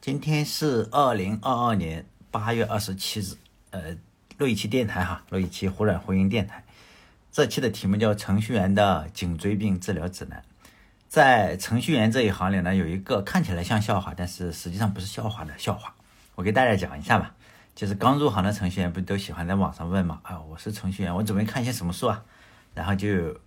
[0.00, 3.34] 今天是二零二二年八月二十七日，
[3.70, 3.94] 呃，
[4.38, 6.64] 录一期电台哈，录一期忽软婚姻电台。
[7.30, 10.38] 这期的题目叫《程序员的颈椎病治疗指南》。
[11.06, 15.94] 在程序员这一行里呢，有一个看起来像笑话，但是实际上不是笑话的笑话。
[16.34, 17.34] 我给大家讲一下吧。
[17.74, 20.18] 就是刚入行的程序员，不都喜欢在网上问嘛？
[20.22, 22.24] 啊，我是程序员，我准备看一些什么书啊？
[22.72, 23.38] 然后就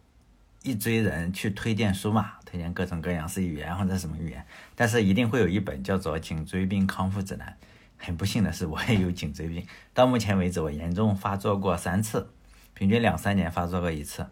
[0.63, 2.33] 一堆人去推荐书嘛。
[2.45, 4.45] 推荐各种各样是语言或者什么语言，
[4.75, 7.57] 但是一定会有一本叫做《颈椎病康复指南》。
[7.97, 9.65] 很不幸的是，我也有颈椎病。
[9.93, 12.29] 到目前为止，我严重发作过三次，
[12.75, 14.27] 平均两三年发作过一次。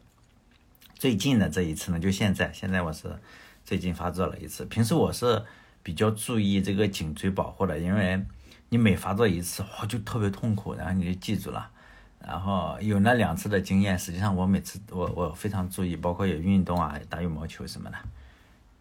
[0.94, 3.08] 最近的这一次呢，就现在，现在我是
[3.66, 4.66] 最近发作了一次。
[4.66, 5.44] 平时我是
[5.82, 8.24] 比较注意这个颈椎保护的，因为
[8.70, 11.72] 你每发作一次，哇，就特别痛苦，然后你就记住了。
[12.26, 17.98] 然后有那两次的经验，实际上我每次我我非常注意，包括有运动啊，打羽毛球什么的。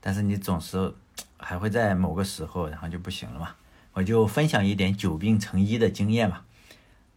[0.01, 0.95] 但是你总是
[1.37, 3.51] 还会在某个时候，然后就不行了嘛。
[3.93, 6.43] 我就分享一点久病成医的经验嘛。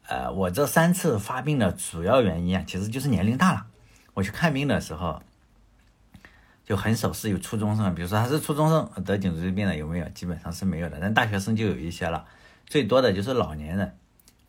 [0.08, 3.68] 呃，我这三次发病的主要原因啊，其实就是年龄大了。
[4.14, 5.22] 我去看病的时候，
[6.66, 10.10] 就很少是有初中生，比如说他是初中生得颈椎病的有没有？
[10.10, 10.98] 基本上是没有的。
[11.00, 12.26] 但大学生就有一些了，
[12.66, 13.98] 最多的就是老年人。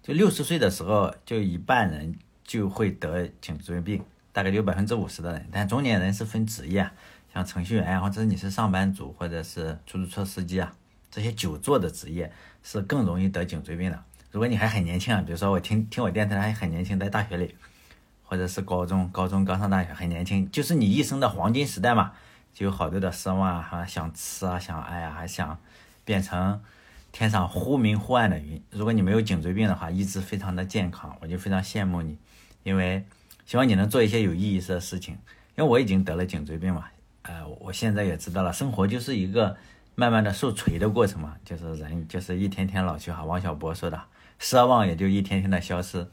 [0.05, 5.49] 就六十岁的时候，就一半人就会得颈椎病，大概有百分之五十的人。
[5.51, 6.87] 但中年人是分职业，
[7.33, 10.71] 像程序员或者你是上班族或者是出租车司机啊，
[11.11, 12.31] 这些久坐的职业
[12.63, 14.05] 是更容易得颈椎病的。
[14.31, 17.55] 如果你还很年轻啊，比如说我听听我电台还很年轻，在大学里，
[18.25, 22.13] 或者是高中高中刚上大学很年轻，就是你一生的黄金时代嘛，
[22.53, 25.59] 就有好多的奢望啊，想吃啊，想爱啊，还想
[26.05, 26.61] 变成。
[27.15, 32.19] 天上忽明忽暗的云，如果你没有颈椎病的话，一直非常的健康，我就非常羡慕你，
[32.65, 33.05] 因为
[33.47, 35.17] 希望你能做一些有意义的事情。
[35.55, 36.87] 因为我已经得了颈椎病嘛，
[37.23, 39.57] 呃，我现在也知道了，生活就是一个
[39.95, 43.25] 慢慢的受锤的过程嘛，就是人就是一天天老去哈。
[43.25, 44.03] 王小波说的，
[44.41, 46.05] 奢望也就一天天的消失。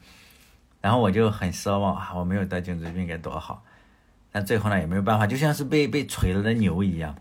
[0.80, 3.64] 然后我就很奢望啊，我没有得颈椎病该多好，
[4.30, 7.16] 但最后呢也没有办法，就像是被被锤了的牛一样。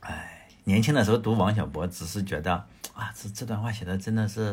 [0.00, 0.33] 哎，
[0.64, 2.66] 年轻的时候读王小波，只是觉得。
[2.94, 4.52] 啊，这这段话写的真的是，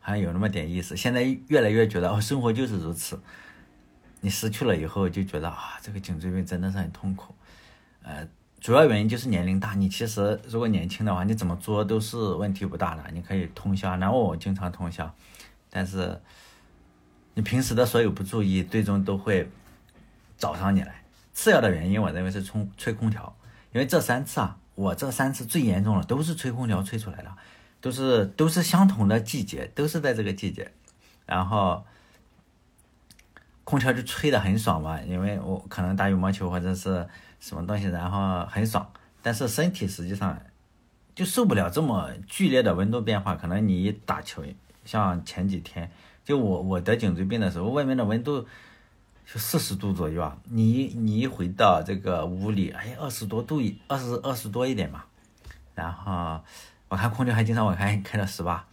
[0.00, 0.96] 好像有那么点意思。
[0.96, 3.20] 现在越来越觉得，哦，生活就是如此。
[4.20, 7.32] 你失去了以后，就觉得啊，这个颈椎病真的是很痛苦。
[8.02, 8.26] 呃，
[8.60, 9.74] 主要原因就是年龄大。
[9.74, 13.04] 你其实如果年轻的话，你怎么做都是问题不大的。
[13.12, 15.14] 你可以通宵，然后我经常通宵，
[15.70, 16.20] 但是
[17.34, 19.48] 你平时的所有不注意，最终都会
[20.36, 21.04] 找上你来。
[21.32, 23.36] 次要的原因，我认为是冲吹空调，
[23.72, 27.36] 因为这三次啊，我这三次最严重了，都是吹空调吹出来的。
[27.80, 30.72] 都是都是相同的季节，都是在这个季节，
[31.26, 31.84] 然后
[33.62, 37.06] 空调就吹得很爽嘛，因为我可能打羽毛球或者是
[37.38, 38.84] 什么东西，然后很爽，
[39.22, 40.36] 但是身体实际上
[41.14, 43.36] 就受不了这么剧烈的温度变化。
[43.36, 44.42] 可能你打球，
[44.84, 45.88] 像前几天，
[46.24, 48.44] 就我我得颈椎病的时候，外面的温度
[49.30, 55.04] 就四十度左右啊，你你一回到这个屋里，哎，二十多度一二十二十多一点嘛，
[55.74, 56.40] 然后。
[56.90, 58.66] 我看空调还经常我看开到十八，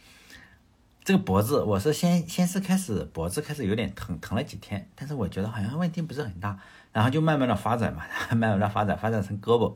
[1.03, 6.57] 这个脖子我是先先是开始脖子开始有点疼，疼了几天，但是我觉得好像问题不是很大，
[6.93, 9.75] 然后就慢慢的发展嘛， 慢慢的发展发展成胳膊，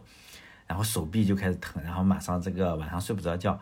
[0.66, 3.60] 然后手臂就开始疼，然后马上这个晚上睡不着觉，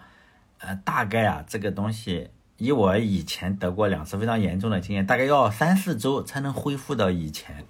[0.60, 7.66] 呃，大概啊这个东西以我以前得过两次非常严重的经验，大概要三四周才能恢复到以前，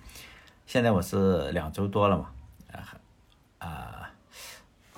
[0.65, 2.29] 现在我是两周多了嘛，
[2.71, 2.97] 啊
[3.59, 3.93] 啊。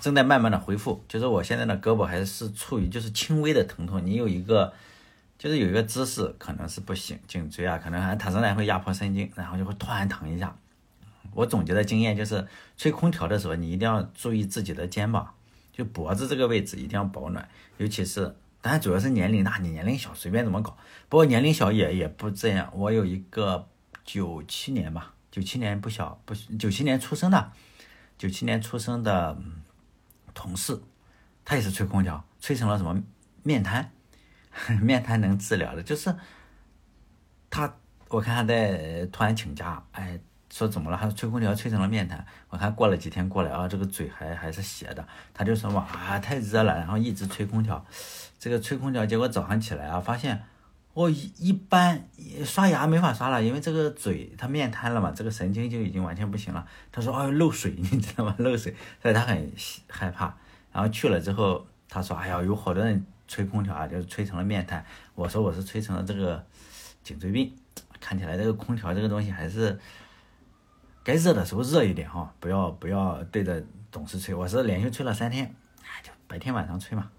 [0.01, 4.01] 正在慢慢的恢复，就是我现在的胳膊还是处于就是轻微的疼痛。
[4.05, 4.71] 你有一个，
[5.37, 10.55] 就是有一个姿势可能是不行，颈椎啊可能还它仍然会压迫神经，然后就会突然疼一下。
[11.33, 15.33] 我总结的经验就是，吹空调的时候你一定要注意自己的肩膀，
[15.73, 17.45] 就脖子这个位置一定要保暖，
[17.75, 20.77] 尤其是，当然主要是年龄大，你年龄小随便怎么搞。
[21.07, 22.71] 不过年龄小也也不这样。
[22.75, 23.67] 我有一个
[24.03, 27.51] 九七年吧，九七年不小不九七年出生的，
[28.17, 29.37] 九七年出生的。
[30.31, 30.79] 同事，
[31.43, 33.01] 他也是吹空调，吹成了什么
[33.43, 33.91] 面瘫？
[34.81, 36.15] 面瘫能治疗的，就是
[37.49, 37.75] 他。
[38.07, 40.17] 我看他在突然请假，哎，
[40.51, 40.97] 说怎么了？
[40.97, 42.25] 他说吹空调吹成了面瘫。
[42.49, 45.07] 我看过了几天过来啊，这个嘴还还是斜的。
[45.33, 47.85] 他就说嘛啊，太热了，然后一直吹空调。
[48.39, 50.43] 这个吹空调，结果早上起来啊，发现
[50.93, 52.07] 我一一般
[52.43, 56.65] 刷牙没法刷了，因为这个嘴他面瘫了嘛，这个神经就已经完全不行了。
[56.91, 58.35] 他说哦，漏水， 你知道吗？
[58.39, 59.51] 漏水，所以他很
[59.87, 60.35] 害怕。
[60.71, 64.85] 然后去了之后，他说：“哎呀，有好多人吹空调啊，就是吹成了面瘫。”
[65.15, 66.43] 我说：“我是吹成了这个
[67.03, 67.51] 颈椎病。”
[67.99, 69.77] 看起来这个空调这个东西还是
[71.09, 74.35] 该热的时候热一点哈，不要不要对着总是吹。
[74.35, 75.51] 我是连续吹了三天，
[76.03, 77.09] 就白天晚上吹嘛。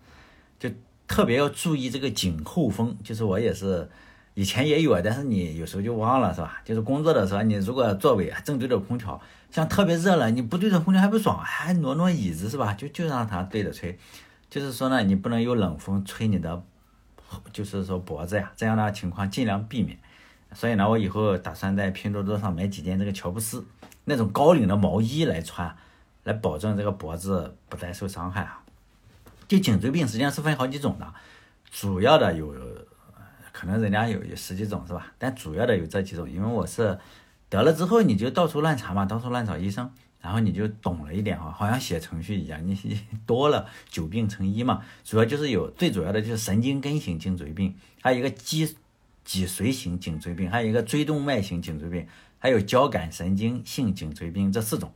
[0.60, 0.70] 就
[1.08, 2.96] 特别要注意这个颈后风。
[3.02, 3.90] 就是我也是
[4.34, 6.62] 以前也有啊，但是你有时候就忘了是吧？
[6.64, 9.20] 就是工作的时候，你如果座位正对着空调，
[9.50, 12.72] 像特别热了，你不对着空调还不爽，还挪挪椅子是吧？
[12.74, 13.98] 就就让它对着吹。
[14.48, 16.62] 就是说呢，你不能有冷风吹你的，
[17.52, 19.98] 就是说脖子呀，这样的情况尽量避免。
[20.52, 23.66] 所以呢，我以后打算在拼多多上买几件这个乔布斯
[24.10, 25.74] 那种高领的毛衣来穿，
[26.24, 28.62] 来保证这个脖子不再受伤害啊。
[29.48, 31.14] 就颈椎病实际上是分好几种的，
[31.70, 32.54] 主要的有，
[33.52, 35.12] 可能人家有有十几种是吧？
[35.18, 36.98] 但主要的有这几种，因为我是
[37.48, 39.90] 得了之后你就到处乱查嘛，到处乱找医生。
[40.22, 44.82] 然后你就懂了一点啊，好像写程序一样，你多了久病成医嘛。
[45.02, 48.76] 主要就是有最主要的就是神经根型颈椎病，还有一个脊
[49.24, 52.06] 脊髓型颈椎病，还有一个椎动脉型颈椎病，
[52.40, 54.92] 还有交感神经性颈椎病这四种。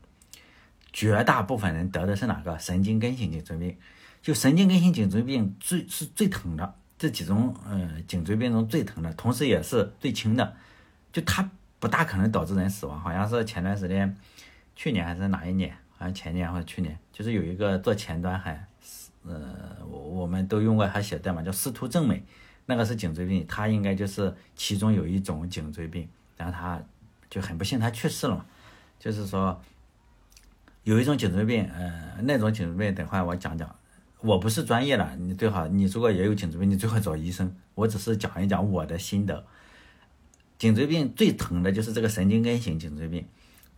[0.92, 2.58] 绝大部分人得的是哪个？
[2.58, 3.76] 神经根性颈椎病。
[4.20, 10.56] 就神经根性颈椎病最是最疼的，这几种呃颈椎病中最疼的，同时也是最轻的，
[11.12, 11.48] 就它
[11.78, 12.98] 不大可能导致人死亡。
[12.98, 14.16] 好像是前段时间。
[14.76, 15.70] 去年还是哪一年？
[15.96, 18.66] 好像前年或者去年，就是有一个做前端还，
[19.22, 22.20] 呃，我我们都用过他写代码叫司徒正美，
[22.66, 26.82] 那个是颈椎病，他应该就是其中有一种颈椎病，然后他
[27.34, 28.46] 就很不幸他去世了嘛。
[28.98, 29.60] 就是说
[30.84, 33.74] 有一种颈椎病，呃，那种颈椎病等会我讲讲，
[34.20, 37.52] 我不是专业的，你最好你如果也有颈椎病，你最好找医生。
[37.74, 39.44] 我只是讲一讲我的心得。
[40.58, 43.26] 颈椎病最疼的就是这个神经根型颈椎病，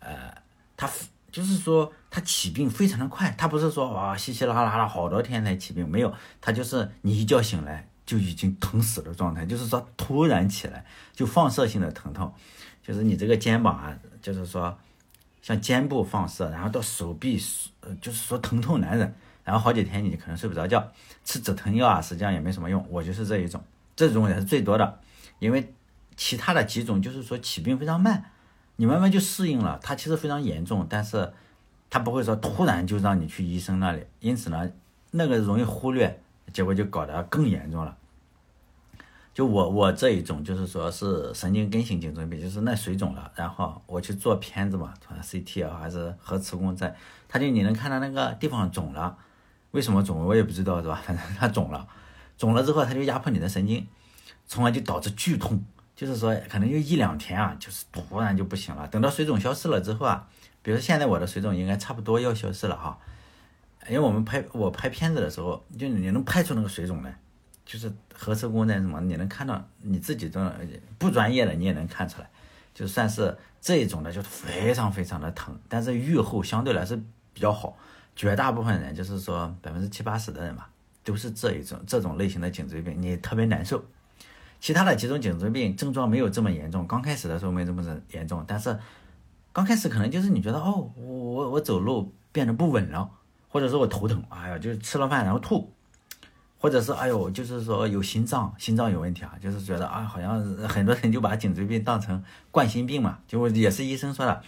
[0.01, 0.35] 呃。
[0.79, 0.87] 他
[1.33, 12.33] 就是说，他起病非常的快，他不是说哇稀稀拉拉了好多天才起病，没有，他就是你一觉醒来就已经疼死的状态，就是说突然起来就放射性的疼痛，
[12.83, 14.79] 就是你这个肩膀啊，就是说
[15.43, 17.39] 像肩部放射，然后到手臂，
[17.81, 19.15] 呃，就是说疼痛难忍，
[19.45, 20.91] 然后好几天你可能睡不着觉，
[21.25, 23.63] 吃止疼药啊，实际上也没什么用，我就是这一种，
[23.95, 25.01] 这种也是最多的，
[25.41, 25.75] 因为
[26.17, 28.31] 其他的几种就是说起病非常慢。
[28.79, 31.33] 你慢慢就适应了，它其实非常严重，但是
[31.89, 34.71] 它不会说突然就让你去医生那里，因此呢，
[35.13, 36.21] 那个容易忽略，
[36.53, 37.97] 结果就搞得更严重了。
[39.35, 46.95] 就我我这一种就是说是神经根型颈椎病，就是那水肿了，然后我去做片子嘛，CT 啊还是核磁共振，
[47.29, 49.19] 他就你能看到那个地方肿了，
[49.73, 51.03] 为什么肿我也不知道是吧？
[51.05, 51.87] 反正它肿了，
[52.39, 53.87] 肿了之后它就压迫你的神经，
[54.47, 55.63] 从而就导致剧痛。
[55.95, 58.87] 就是说，可能就一两天啊，就是突然就不行了。
[58.89, 60.29] 等到水肿消失了之后啊，
[60.61, 62.99] 比如现在我的水肿应该差不多要消失了哈，
[63.89, 67.19] 因为我们拍我拍片子的时候，就你能拍出那个水肿来，
[67.65, 70.61] 就是核磁共振什么，你能看到你自己的
[70.99, 72.29] 不专业的你也能看出来，
[72.75, 76.97] 就算是这一种的，就非常非常的疼，但是愈后相对来说
[77.33, 77.77] 比较好。
[78.15, 80.71] 绝大部分人就是说百分之七八十的人吧，
[81.05, 83.85] 都是这一种这种类型的颈椎病，你特别难受。
[84.59, 88.79] 其他的几种颈椎病症状没有这么严重，刚开始的时候没这么严重，但是
[89.53, 93.11] 刚开始可能就是你觉得哦，我我我走路变得不稳了，
[93.49, 95.73] 或者说我头疼，哎呀，就是吃了饭然后吐，
[96.59, 104.43] 或者是哎呦，就是说有心脏心脏有问题啊，就是觉得啊，好像很多人就把颈椎病当成冠心病嘛，就也是医生说的，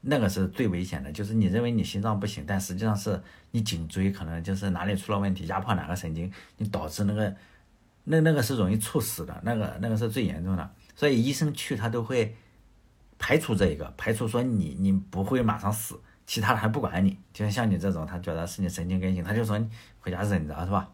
[0.00, 7.34] 那个是最危险的，就是你认为你心脏不行，但实际上是你颈椎可能就是哪里出了问题，压迫哪个神经，你导致那个。
[8.06, 12.36] 那那个是容易猝死的，那个那个是最严重的，所以医生去他都会
[13.18, 19.68] 排除这一个，排除说你你不会马上死，其他的还不管你，就像像你这种，他觉得是你神经根性，他就说你
[20.00, 20.88] 回家忍着是吧？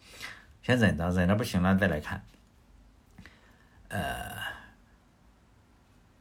[0.63, 2.23] 先忍着，忍着不行了再来看。
[3.89, 4.35] 呃，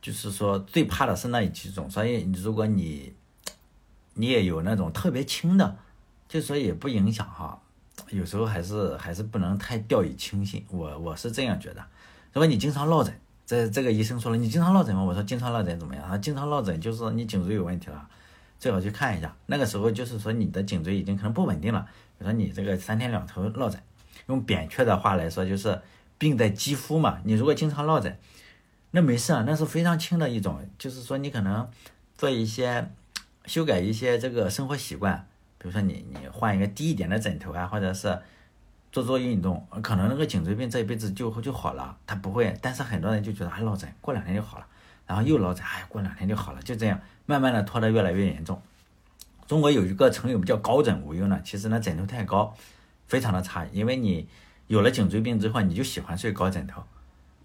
[0.01, 3.13] 就是说最怕的是那几种，所以如果你
[4.13, 5.77] 你也有那种特别轻的，
[6.27, 7.61] 就说也不影响哈。
[8.09, 11.85] 有时候还是还是不能太掉以轻心，我我是这样觉得。
[12.31, 13.13] 如果你经常落枕，
[13.45, 15.03] 这这个医生说了，你经常落枕吗？
[15.03, 16.07] 我说经常落枕怎么样？
[16.07, 18.09] 他经常落枕就是你颈椎有问题了，
[18.59, 19.33] 最好去看一下。
[19.45, 21.87] 那个时候就是说你的颈椎已经可能不稳定了。
[22.17, 23.81] 比如说你这个三天两头落枕，
[24.27, 25.81] 用扁鹊的话来说就是
[26.17, 27.19] 病在肌肤嘛。
[27.23, 28.17] 你如果经常落枕，
[28.91, 31.69] 那没事啊，那是非常轻的一种，就是说你可能
[32.17, 32.91] 做一些
[33.45, 35.25] 修改一些这个生活习惯。
[35.57, 38.17] 比如说你你换一个低一点的枕头啊，或者是
[38.91, 42.57] 做做运动，可能那个颈椎病这一辈子就就好了，他不会。
[42.61, 44.65] 但是很多人就觉得啊落枕过两天就好了，
[45.09, 48.61] 然后又落枕，哎过两天就好了，就这样慢慢的拖得越来越严重。
[49.47, 52.55] 中国有一个成语叫高枕无忧呢，其实呢枕头太高，
[53.07, 54.27] 非常的差，因为你
[54.67, 56.83] 有了颈椎病之后，你就喜欢睡高枕头，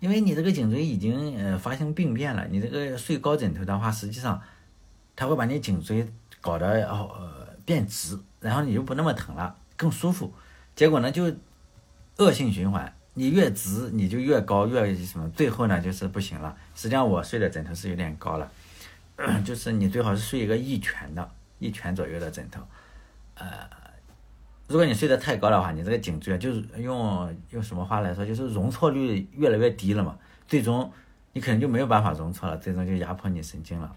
[0.01, 4.41] 因为你这个颈椎已经呃发生病变了，你这个睡高枕头的话，实际上
[5.17, 6.07] 它会把你颈椎
[6.41, 7.43] 搞得呃。
[7.67, 10.31] 变直，然后你就不那么疼了，更舒服。
[10.77, 11.35] 结果呢，就
[12.19, 12.95] 恶性循环。
[13.15, 16.55] 你越直你就越高，越什么，最后呢就是不行了。
[16.75, 18.51] 实际上我睡的枕头是有点高了，
[19.47, 21.31] 就是你最好是睡一个一拳的，
[21.61, 22.61] 一拳左右的枕头。
[23.37, 23.47] 呃，
[24.67, 30.19] 如果你睡得太高的话，你这个颈椎就是用用什么话来说，就是容错率越来越低了嘛。
[30.49, 30.93] 最终
[31.33, 33.95] 你可能就没有办法容错了，最终就压迫你神经了。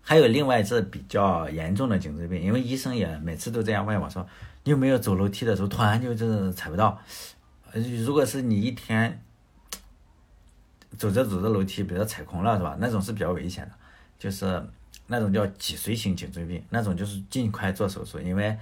[0.00, 4.26] 还有另外是比较严重的颈椎病，因为医生也每次都这样问我说，
[4.64, 7.00] 你有没有走楼梯的时候突然就是踩不到？
[8.04, 9.22] 如果是你一天
[10.98, 12.76] 走着走着楼梯，比如说踩空了，是吧？
[12.78, 13.72] 那种是比较危险的，
[14.18, 14.62] 就是
[15.06, 18.58] 那种叫脊髓型颈椎病，那种就是尽快做手术，因为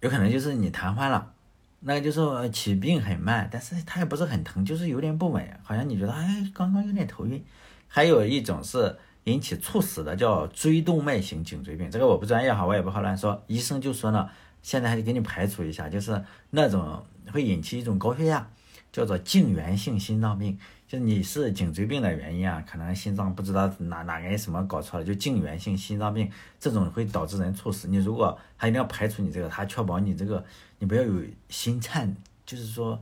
[0.00, 1.32] 有可能就是你瘫痪了，
[1.80, 7.44] 那个就是起病很慢，但是它也不是很疼，就是有点不稳，好像你觉得哎，刚刚有点头晕。
[7.88, 13.42] 还有一种是引起猝死的，叫椎动脉型颈椎病，这个我不专业哈，我也不好乱说。
[13.48, 14.30] 医生就说呢，
[14.62, 17.04] 现在还得给你排除一下，就是那种。
[17.32, 18.46] 会引起一种高血压，
[18.92, 27.88] 叫做颈源性心脏病，就你是颈椎病的原因啊，可能心脏不知道哪哪个什么搞错了，就颈源性心脏病这种会导致人猝死。
[27.88, 30.44] 你如果他一定要排除你这个，他确保你这个
[30.78, 33.00] 你不要有心颤，就是说，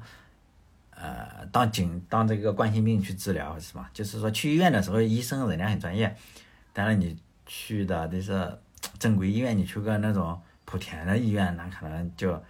[0.91, 3.91] 呃，当颈当这个冠心病去治疗是吧？
[3.93, 6.17] 就是说去医院的时候，医生人家很专业，
[6.73, 8.57] 当然你去的得是
[8.99, 12.41] 正规医院，你去个那种莆田的医院，那可能就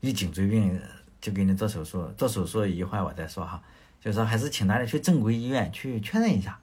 [0.00, 0.80] 一颈椎病。
[1.24, 3.58] 就给你做手术，做手术一会儿我再说哈，
[3.98, 6.60] 就是说还是请大家去正规医院去确认一下。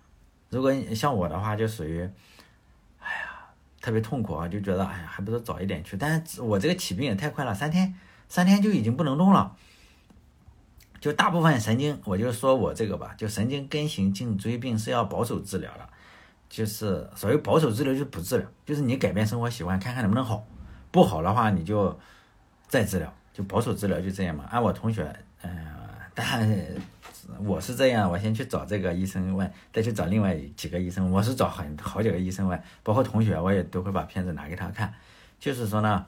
[0.50, 2.08] 如果像我的话，就属于，
[3.00, 3.40] 哎呀，
[3.82, 5.98] 特别痛苦啊，就觉得哎呀，还不如早一点去。
[5.98, 7.92] 但是我这个起病也太快了，三天，
[8.30, 9.56] 三天就已经不能动了。
[11.00, 15.90] 就大部分神经，我就说我这个吧，就神经根型颈椎病是要保守治疗的，
[16.48, 20.46] 就是所谓保守治疗就不治疗，就是你改变生活习惯，看看能不能好，
[20.92, 22.00] 不好的话你就
[22.68, 23.12] 再治疗。
[23.44, 24.46] 保守治疗就这样嘛。
[24.52, 25.68] 按我同学，嗯，
[26.14, 26.48] 但
[27.40, 31.12] 我是这样，我先去找这个医生问，再去找另外几个医生。
[31.12, 34.94] 我是找很好几个医生问，包括同学，我也都会把片子拿给他看。
[35.40, 36.06] 就是说呢，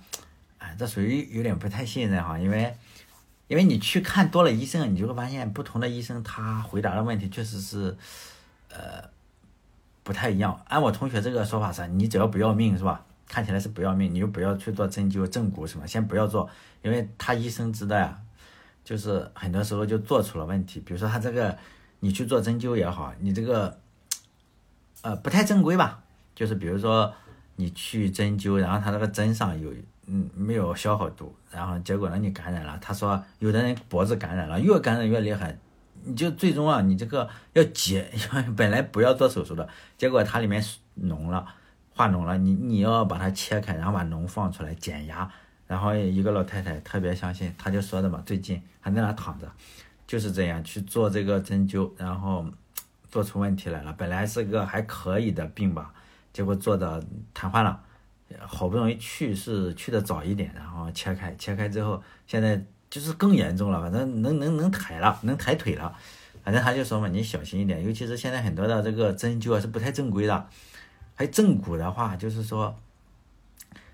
[0.59, 2.75] 哎，这属于有点不太信任哈，因为
[3.47, 7.95] 因为你去看多了医生，你就会发现不同的医生他回答的问题确实是，
[8.69, 9.09] 呃，
[10.03, 10.61] 不太一样。
[10.67, 13.05] 按我同学这个说法是，你只要不要命是吧？
[13.27, 16.49] 看起来是不要命，你就不要去做针灸、正骨什么，先不要做，
[16.81, 18.17] 因为他医生知道呀，
[18.83, 20.79] 就是很多时候就做出了问题。
[20.81, 21.57] 比如说他这个，
[21.99, 23.79] 你去做针灸也好，你这个，
[25.01, 26.03] 呃，不太正规吧？
[26.35, 27.11] 就是比如说
[27.55, 29.73] 你去针灸，然后他这个针上有，
[30.05, 32.77] 嗯，没有消好毒，然后结果呢你感染了。
[32.81, 35.57] 他说有的人脖子感染了，越感染越厉害，
[36.03, 38.11] 你就最终啊，你这个要解，
[38.55, 40.61] 本来不要做手术的，结果它里面
[41.01, 41.47] 脓了。
[41.93, 45.29] 化脓了，你你要把它切开，然后把脓放出来减压。
[45.65, 49.50] 然后一个老太太特别相信，她就说的嘛，最近还在那躺着，
[50.05, 52.45] 就是这样去做这个针灸，然后
[53.09, 53.93] 做出问题来了。
[53.93, 55.93] 本来是个还可以的病吧，
[56.31, 57.81] 结果做的瘫痪了。
[58.45, 62.59] 好不容易去是去的早一点，然后切开，切开之后现在
[62.89, 65.95] 就是更严重了，反正能能能抬了，能抬腿了。
[66.43, 70.47] 反正他就说嘛，你小心一点，尤其是现在很多的这个针灸啊是不太正规的。
[71.15, 72.75] 还有正骨的话，就是说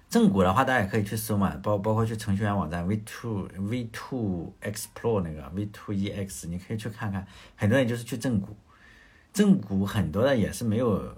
[0.10, 7.28] 正骨的话，大家也可以去搜嘛，包包括去程序员网站 V two V two Explore 那个 V two E X，你可以去看看。
[7.56, 8.56] 很多人就是去正骨，
[9.32, 11.16] 正骨很多的也是没有。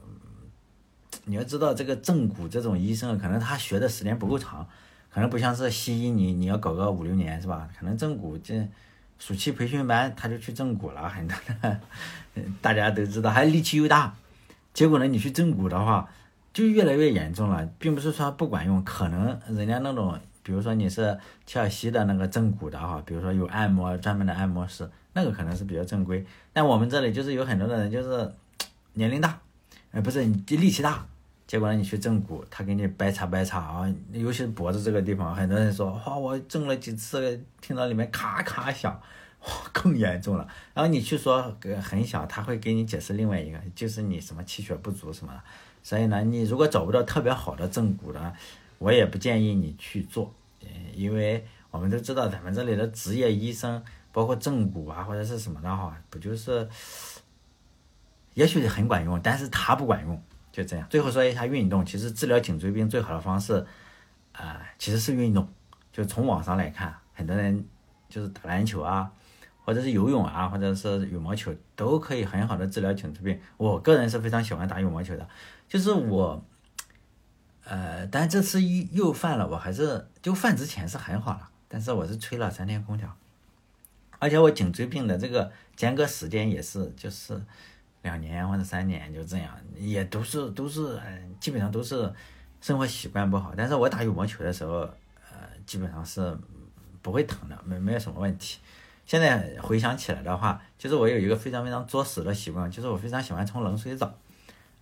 [1.26, 4.68] 你要知道，这个正骨这种医生，可能他学的时间不够长，
[5.14, 7.70] 可能不像是西医，你你要搞个五六年是吧？
[7.78, 8.68] 可能正骨这
[9.20, 11.80] 暑期培训班他就去正骨了，很多的，
[12.60, 14.16] 大家都知道，还力气又大。
[14.74, 16.10] 结果呢，你去正骨的话，
[16.54, 26.26] 就越来越严重了，并不是说不管用，可能人家那种，比如说你是切尔西的那个正骨的哈，比如说有按摩专门的按摩师，那个可能是比较正规。
[26.54, 28.32] 但我们这里就是有很多的人就是
[28.94, 29.40] 年龄大，
[29.92, 31.06] 哎，不是你力气大，
[31.46, 39.00] 结果呢你去正骨，他给你掰叉掰叉啊，尤其是脖子这个地方，很多人说哇，我正了几次，听到里面咔咔响。
[39.74, 45.42] 更严重了，然后你去说很小，他会给你解释另外一个，就是你什么气血不足什么的。
[45.82, 48.34] 所以呢，你如果找不到特别好的正骨的，
[48.78, 50.32] 我也不建议你去做，
[50.94, 56.70] 因为我们都知道咱们这里的职业医生，包括正骨啊或者是什么的哈，不就是，
[58.36, 60.22] 也许很管用，但是他不管用，
[60.52, 60.88] 就这样。
[60.88, 63.66] 最后说一下运动，其实治疗颈椎病最好的方式，
[64.34, 65.48] 啊，其实是运动。
[65.92, 67.66] 就从网上来看，很多人
[68.08, 69.12] 就是打篮球啊。
[69.64, 73.40] 或者是游泳啊，或者是羽毛球，都可以很好的治疗颈椎病。
[73.58, 75.28] 我个人是非常喜欢打羽毛球的，
[75.70, 76.44] 就是我，
[77.64, 83.16] 呃，但这次又又犯了，我还是就犯之前是很好了，但是我是吹了三天空调。
[84.20, 87.42] 而且我颈椎病的这个间隔时间也是就是
[88.04, 92.12] 两年或者三年，就这样，也都是都是嗯基本上都是
[92.62, 93.54] 生活习惯不好。
[93.58, 94.80] 但是我打羽毛球的时候，
[95.32, 96.38] 呃，基本上是
[97.02, 98.60] 不会疼的，没没有什么问题。
[99.06, 104.14] 现在回想起来的话，就是我有一个非常非常作死的习惯，就是我非常喜欢冲冷水澡。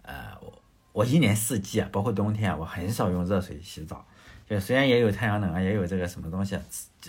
[0.04, 0.62] 呃，我
[0.92, 4.06] 我一年四季啊，包括冬天啊，我很少用热水洗澡。
[4.48, 6.58] 就虽然也有太阳能啊，也有这个什么东西，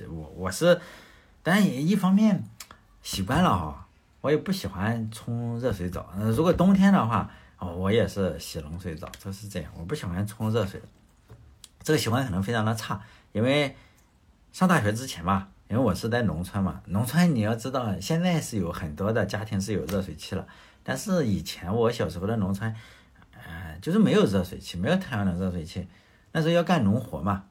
[0.09, 0.81] 我我是，
[1.43, 2.45] 但也一方面
[3.03, 3.89] 习惯了哈，
[4.21, 6.13] 我也不喜欢冲热水澡。
[6.37, 9.73] 如果冬天的话，哦，我也是洗冷水澡，就是这样。
[9.77, 10.81] 我不喜欢冲热水，
[11.83, 13.01] 这个习惯可能非常的差，
[13.33, 13.75] 因为
[14.53, 15.49] 上大学之前吧。
[15.71, 20.45] 因为我是在农村嘛，农村你要知道，现在是有很多的家庭是有热水器了，
[20.83, 22.75] 但是以前我小时候的农村，
[23.33, 25.87] 呃，就是没有热水器，没有太阳能热水器，
[26.33, 27.45] 那时候要干农活嘛，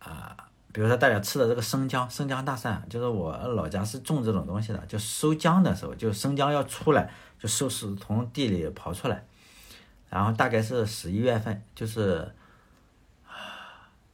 [0.00, 0.36] 啊，
[0.70, 9.24] 比如说大家吃的这个生姜，生姜大蒜，就是我老家是种这种东西的，就收姜的时候，就生姜要出来，就收是从地里刨出来，
[10.10, 12.30] 然后大概是十一月份，就是。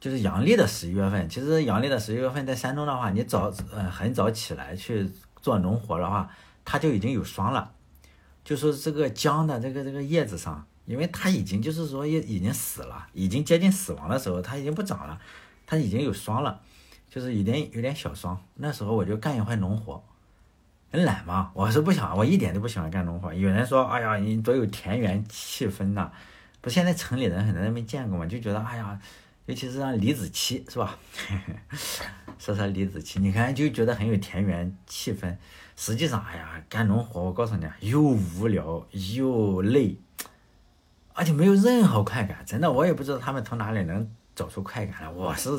[0.03, 5.09] 就是阳历的十一月份，其实阳历的十一月份在山东的话，你早呃很早起来去
[5.41, 6.29] 做农活的话，
[6.65, 7.71] 它就已经有霜了。
[8.43, 15.17] 就说这个姜的这个这个叶子上，因为它已经就是说也已经死了，已经接近死亡的时候，它已经不长了，
[15.65, 16.59] 它已经有霜了，
[17.09, 18.37] 就是有点有点小霜。
[18.55, 20.03] 那时候我就干一会农活，
[20.91, 23.33] 很懒嘛，我是不想，我一点都不喜欢干农活。
[23.33, 26.11] 有人说，哎呀，你多有田园气氛呐，
[26.59, 28.99] 不，现在城里人很多人没见过嘛，就觉得，哎呀。
[29.45, 30.97] 尤其是让李子柒是吧？
[32.39, 35.35] 说说李子柒，你看就觉得很有田园气氛。
[35.75, 39.97] 实际上，哎呀，干农活，我告诉你，又无聊又累，
[41.13, 42.43] 而且没有任何快感。
[42.45, 45.09] 真的，我也不知道他们从哪里能找出快感来。
[45.09, 45.49] 我是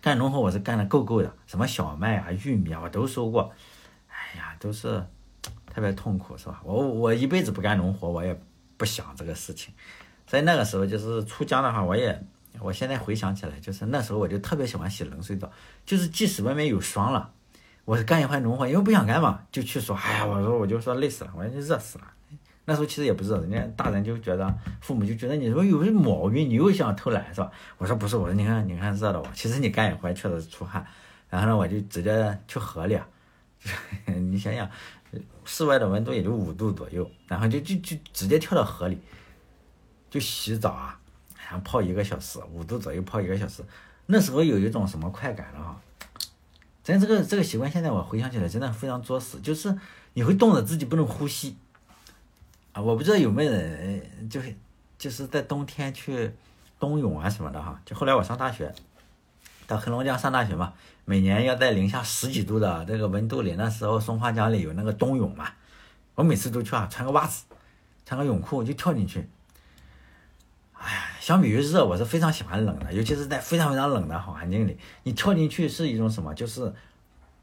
[0.00, 3.52] 干农活，我是干的够够的，什么小麦啊、玉米啊，我都收过。
[4.08, 5.04] 哎呀，都是
[5.66, 6.60] 特别痛苦，是吧？
[6.64, 8.38] 我我一辈子不干农活，我也
[8.76, 9.74] 不想这个事情。
[10.26, 12.24] 所以那个时候就是出江的话，我也。
[12.60, 15.50] 我现在回想起来，就是那时候我就特别喜欢洗冷水澡，
[15.84, 17.30] 就是即使外面有霜了，
[17.84, 22.04] 我是干一会农活，因为不想干嘛，就去说，哎呀，我说我就说累死了，我就热死了。
[22.64, 27.50] 那时候其实也不热，人家大人就觉得，父母就觉得你说有毛病，你又想偷懒是吧？
[27.78, 30.86] 我说不是，我说你看你看热的我，其实你干一会确实出汗，
[31.28, 32.96] 然后呢我就直接去河里，
[34.06, 34.70] 你想想，
[35.44, 38.96] 室外的温度也就五度左右，然后就就就直接跳到河里，
[40.08, 41.00] 就洗澡啊。
[41.60, 43.62] 泡一个小时，五度左右泡一个小时，
[44.06, 45.80] 那时候有一种什么快感了哈！
[46.82, 49.76] 真这个这个习惯，现在我回想起来真的非常作死，就是
[50.14, 51.56] 你会冻得自己不能呼吸
[52.72, 52.82] 啊！
[52.82, 54.54] 我不知道有没有人就是
[54.98, 56.32] 就是在冬天去
[56.80, 57.80] 冬泳啊什么的哈。
[57.84, 58.74] 就后来我上大学，
[59.66, 60.72] 到黑龙江上大学嘛，
[61.04, 65.50] 每年要在零下十几度的这个温度里，那时候松花江里有那个冬泳嘛，
[66.16, 67.44] 我每次都去啊，穿个袜子，
[68.04, 69.28] 穿个泳裤就跳进去。
[71.22, 76.34] 相比于热，我是非常喜欢冷的，尤其是在非常非常冷的好环境里，你跳进去是一种什么？
[76.34, 76.74] 就是，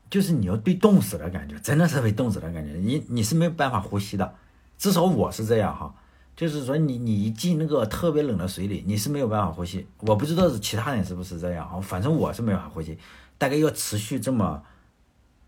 [0.09, 2.73] 就是你要被冻死的感觉，真的是被冻死的感觉。
[2.73, 4.35] 你你是没有办法呼吸的，
[4.77, 5.95] 至少我是这样哈。
[6.35, 9.87] 就是说，你你一进那个特别冷的水里，你是没有办法呼吸。
[9.99, 12.99] 我不知道是其他人是不是这样啊，反正我是没法呼吸，
[13.37, 14.61] 大概要持续这么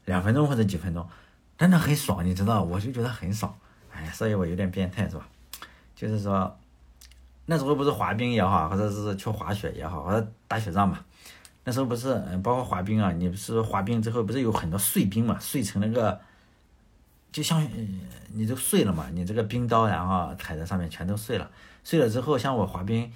[0.06, 1.06] 两分钟或者几分钟，
[1.58, 2.64] 真的很爽，你知道？
[2.64, 3.54] 我就觉得很爽，
[3.92, 5.28] 哎，所以我有点变态是吧？
[5.94, 6.56] 就是说。
[7.52, 10.98] 那时候不是滑冰也好，或者是去滑雪也好，或者打雪仗嘛。
[11.66, 16.18] 那时候不是，嗯，包括滑冰啊，你不是滑冰之后不是有很多碎冰嘛，碎成那个，
[17.30, 17.68] 就像
[18.32, 21.52] 你都碎了嘛，你这个冰刀然后踩在上面全都碎了。
[21.84, 23.12] 碎了之后，像我滑冰，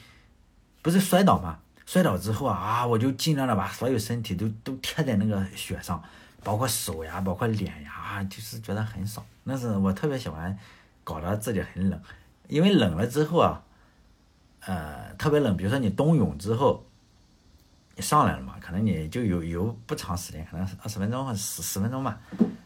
[0.82, 1.60] 不是摔倒嘛？
[1.86, 6.04] 摔倒之后啊，啊，我就尽量的把所有身体都都贴在那个雪上，
[6.44, 9.26] 包括手呀，包括脸呀，就是觉得很爽。
[9.46, 10.60] 那是我特别喜欢
[11.06, 11.98] 搞得自己很冷，
[12.50, 13.62] 因为冷了之后啊。
[14.66, 16.84] 呃，特别冷，比如说你冬泳之后，
[17.96, 22.18] 你上来了嘛，可能你就游游不长时间，可能二十分钟或十十分钟嘛。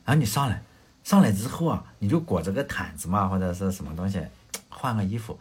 [0.05, 0.63] 然后你上来，
[1.03, 4.21] 上来之后啊，你就裹着个毯子嘛，或者是什么东西，
[4.69, 5.37] 换个衣服，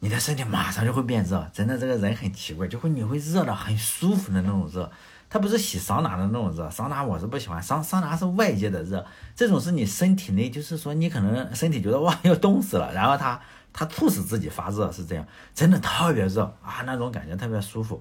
[0.00, 1.50] 你的身体马上就会变热。
[1.54, 4.92] 真的，这个人很奇怪，就会你会热的很舒服的那种热。
[5.30, 13.40] 它不是洗桑拿的那种热，桑拿我是不喜欢，桑桑拿是外界的热，这种是你身体内，就是说你可能身体觉得哇要冻死了，然后它。
[13.74, 18.00] 它促使自己发热是这样，真的特别热啊，那种感觉特别舒服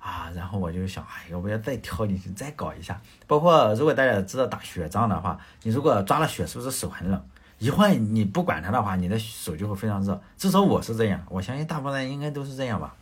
[0.00, 0.30] 啊。
[0.34, 2.98] 然后我就想，哎，要不要再跳进去再搞一下？
[3.26, 7.22] 包括如果大家知道打雪仗的话，你如果抓了雪，是不是手很冷？
[7.58, 10.18] 一会你不管它的话，你的手就会非常热。
[10.38, 12.96] 至少我是这样，我相信大部分人应该都是这样吧。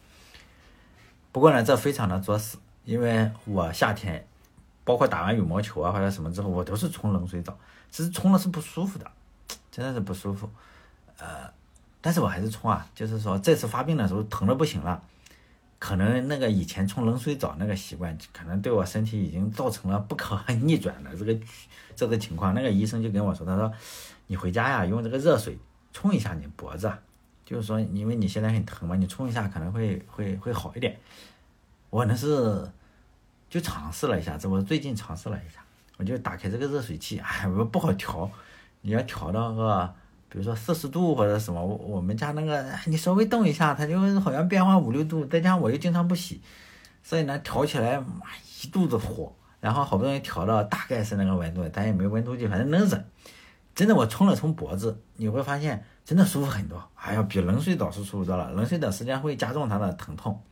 [1.31, 4.27] 不过呢，这非常的作死，因为我夏天
[4.83, 7.57] 包括打完羽毛球啊或者什么之后，我都是冲冷水澡。
[7.91, 9.09] 其实冲了是不舒服的，
[9.71, 10.51] 真的是不舒服。
[11.19, 11.49] 呃，
[12.01, 15.03] 但是我还是冲啊，就是说这次发病的时候疼的不行了，
[15.79, 21.39] 可能那个以前冲冷水澡那个习惯，可能对我身体已经造成了不可逆转的这个
[21.97, 22.55] 这个情况。
[22.55, 23.73] 那个医生就跟我说，他说
[24.27, 25.59] 你回家呀，用这个热水
[25.93, 26.93] 冲一下你脖子。
[27.45, 30.95] 就是说，因为你现在很疼嘛，你冲一下可能会会会好一点。
[31.89, 32.71] 我那是
[33.49, 35.65] 就尝试了一下，这我最近尝试了一下，
[35.97, 38.31] 我就打开这个热水器，哎，我不好调，
[38.83, 39.95] 你要调到个，
[40.31, 46.41] 比如说四十度或者什么，我我们家那个你稍微动一下，它就好像变化五六度，再加上我又经常不洗，
[47.03, 48.27] 所以呢调起来妈
[48.63, 53.05] 一肚子火，然后好不容易调到大概是那个温度，但也没温度计，反正能忍。
[53.75, 56.83] 真的，我冲了冲脖子，你会发现真的舒服很多。
[56.97, 58.51] 哎呀，比冷水澡是舒服多了。
[58.51, 60.43] 冷水澡时间会加重它的疼痛。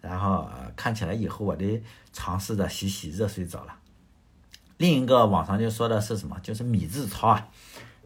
[0.00, 1.80] 然后看起来以后我得
[2.12, 3.72] 尝试着洗洗热水澡了。
[4.78, 6.36] 另一个网上就说的是什么？
[6.42, 7.48] 就是米字操啊，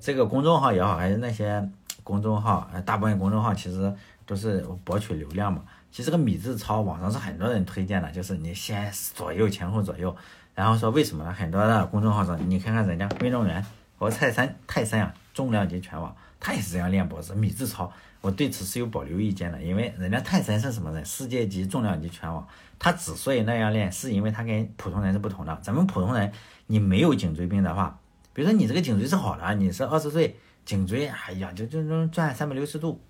[0.01, 1.69] 这个公众号也好，还是那些
[2.03, 5.63] 公众号，大部分公众号其实都是博取流量嘛。
[5.91, 10.15] 其实这个米字操网上是很多人推荐的，就是你先左右前后左右，
[10.55, 11.33] 然后说为什么呢？
[11.33, 13.65] 很多的公众号上，你看看人家运动员。
[13.99, 17.35] 和泰山，泰山啊，重量级拳王，他也是这样练脖子。
[17.35, 21.03] 米字操，我对此是有保留意见的，因为人家泰山是什么人？
[21.03, 22.47] 世界级重量级拳王，
[22.79, 25.59] 他之所以那样练，是因为他跟普通人是不同的。
[25.63, 26.31] 咱们普通人，
[26.67, 27.99] 你没有颈椎病的话，
[28.37, 33.01] 比如说你这个颈椎是好的，你是二十岁，颈椎哎呀就就能转三百六十度，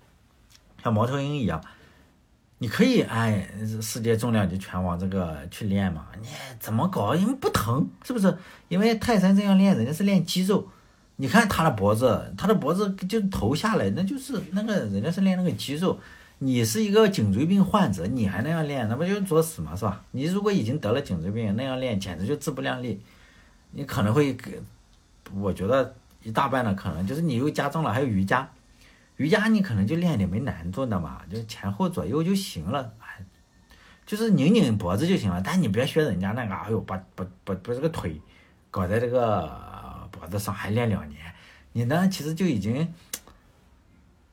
[0.81, 1.61] 像猫头鹰一样。
[2.59, 3.45] 你可以哎
[3.81, 6.07] 世界重量级拳王这个去练嘛？
[6.21, 6.29] 你
[6.61, 7.13] 怎么搞？
[7.13, 8.37] 因为不疼，是不是？
[8.69, 10.65] 因为泰山这样练，人家是练肌肉。
[11.17, 15.99] 你看他的脖子，他的脖子就头下来，那就是那个人家是练那个肌肉。
[16.37, 19.75] 你是一个颈椎病患者，你还那样练，那不就作死吗？
[19.75, 20.05] 是吧？
[20.11, 23.01] 你如果已经得了颈椎病，那样练简直就自不量力。
[23.71, 24.37] 你可能会，
[25.35, 28.49] 我觉得一大半的可能就是你又加重了，还有瑜伽。
[29.17, 33.25] 瑜伽你可能就练点没难度的嘛，就前后左右就行了，哎，
[34.05, 35.41] 就是拧拧脖子就行了。
[35.43, 38.21] 但你别学人家那个，哎呦，把把把把这个腿
[38.69, 41.33] 搞在这个脖子上还练两年，
[41.71, 42.93] 你呢其实就已经，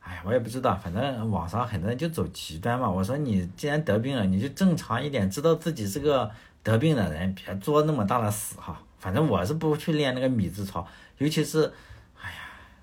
[0.01, 2.87] 哎呀，我也不知道，反正网上很多人就走极端嘛。
[2.87, 6.29] 我说你既然得病了，你就正常一点，知道自己是个
[6.65, 8.81] 得病的人，别作那么大的死哈。
[8.97, 10.85] 反正我是不去练那个米字操，
[11.19, 11.71] 尤其是。
[12.19, 12.37] 哎呀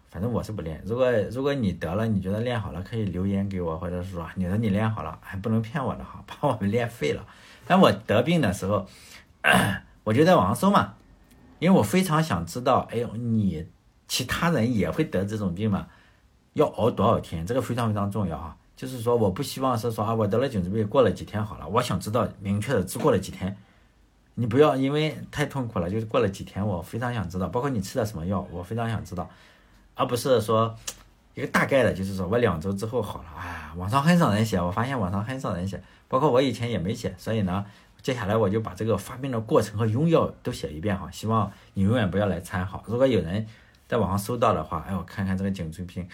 [0.09, 0.81] 反正我是不练。
[0.87, 7.27] 如果如果你得了，你觉得练好了，可以留言给我，或者是说你说你练好了，还不能骗我的哈， 把我们练废了。
[7.67, 8.87] 但我得病的时候，
[10.05, 10.95] 我就在网上搜嘛，
[11.59, 13.67] 因为我非常想知道，哎呦，你
[14.07, 15.89] 其他人也会得这种病吗？
[16.53, 17.45] 要熬多少天？
[17.45, 18.57] 这个非常非常重要啊。
[18.77, 21.67] 就是说，我不希望是说啊，我得了颈椎病，过了几天好了。
[21.67, 23.57] 我想知道明确的，只过了几天。
[24.35, 27.49] 你不要因为太痛苦了，就是过了几天，我非常想知道。
[27.49, 29.29] 包括你吃的什么药，我非常想知道。
[29.95, 30.75] 而不是说
[31.35, 33.27] 一个大概的，就是说我两周之后好了。
[33.39, 37.15] 哎，网上很少人写，我发现网上很少人写，包括我以前也没写。
[37.19, 37.65] 所以呢，
[38.01, 41.11] 接下来我就把这个发病的过程和用药都写一遍哈。
[41.11, 42.83] 希望你永远不要来参考。
[42.87, 43.47] 如果有人
[43.87, 46.09] 在网上搜到的话，哎，我看看这个颈椎病，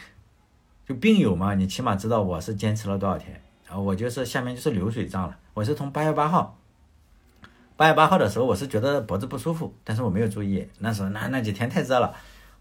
[0.84, 3.40] 就病友嘛，你起码知道我是坚持了多少天。
[3.64, 5.36] 然后我就是下面就是流水账了。
[5.54, 6.57] 我是从八月八号，
[7.78, 10.68] 八月八号的时候，我是觉得脖子不舒服，但是我没有注意。
[10.80, 12.12] 那时候那那几天太热了，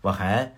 [0.01, 0.53] 我还。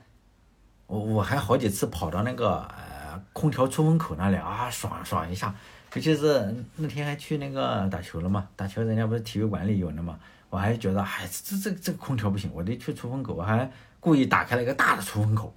[0.87, 5.53] 我我还好几次跑到那个呃空调出风口那里啊，爽爽一下，
[5.93, 10.17] 尤其是那天还去那个打球了嘛，打球人家不是体育馆里有的嘛，
[10.49, 15.53] 我还觉得哎这这这空调不行，我得去出风口，我还故意打开了一个大的出风口，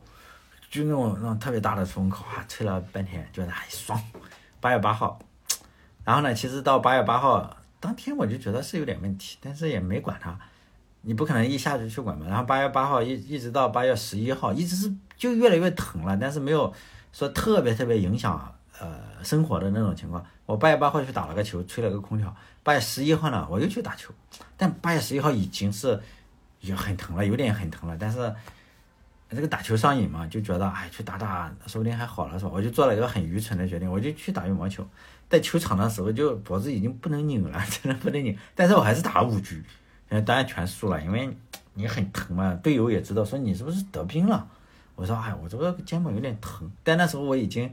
[0.71, 3.99] 就那种那种特别大的出风口啊，吹了半天觉得还爽。
[4.61, 5.19] 八月八号，
[6.05, 10.39] 然后呢，其实到八月八号当天我就觉得是有点问题，但是也没管它。
[11.01, 16.73] 你不可能一下子去管嘛，然后八月八号一一直到八月十一号，一直是就越来越疼了，但是没有
[17.13, 20.25] 说特别特别影响呃生活的那种情况。
[20.47, 22.33] 我八月八号去打了个球，吹了个空调。
[22.63, 24.15] 八月十一号呢，我又去打球，
[24.57, 26.01] 但八月十一号已经是
[26.61, 27.97] 已经很疼了，有点很疼了。
[27.99, 28.33] 但是
[29.29, 32.53] 这个打球上瘾嘛，就觉得哎去打打，说不定还好了是吧？
[32.55, 34.87] 我就做了一个很愚蠢的决定，我就去打羽毛球。
[35.33, 38.37] 在球场的时候，就脖子已经不能拧了， 真的不能拧。
[38.55, 39.65] 但是我还是打了五局。
[40.27, 41.35] 当然全输了，因为
[41.73, 42.53] 你很疼嘛。
[42.57, 44.47] 队友也知道说你是不是得病了。
[44.95, 46.71] 我说哎，我这个肩膀有点疼。
[46.85, 47.73] 但那时候我已经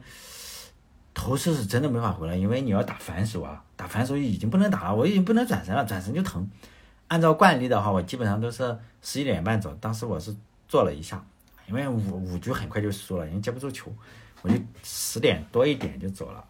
[1.13, 6.50] 头势是真的没法回来，因为你要打反手啊，打反手已经不能打了，我已经不能转身了，转身就疼。
[7.10, 9.78] 按照惯例的话，我基本上都是十一点半走。
[9.82, 10.34] 当时我是
[10.69, 11.22] 坐了一下，
[11.67, 13.93] 因为五五局很快就输了，因为接不住球，
[14.43, 16.41] 我就十点多一点就走了。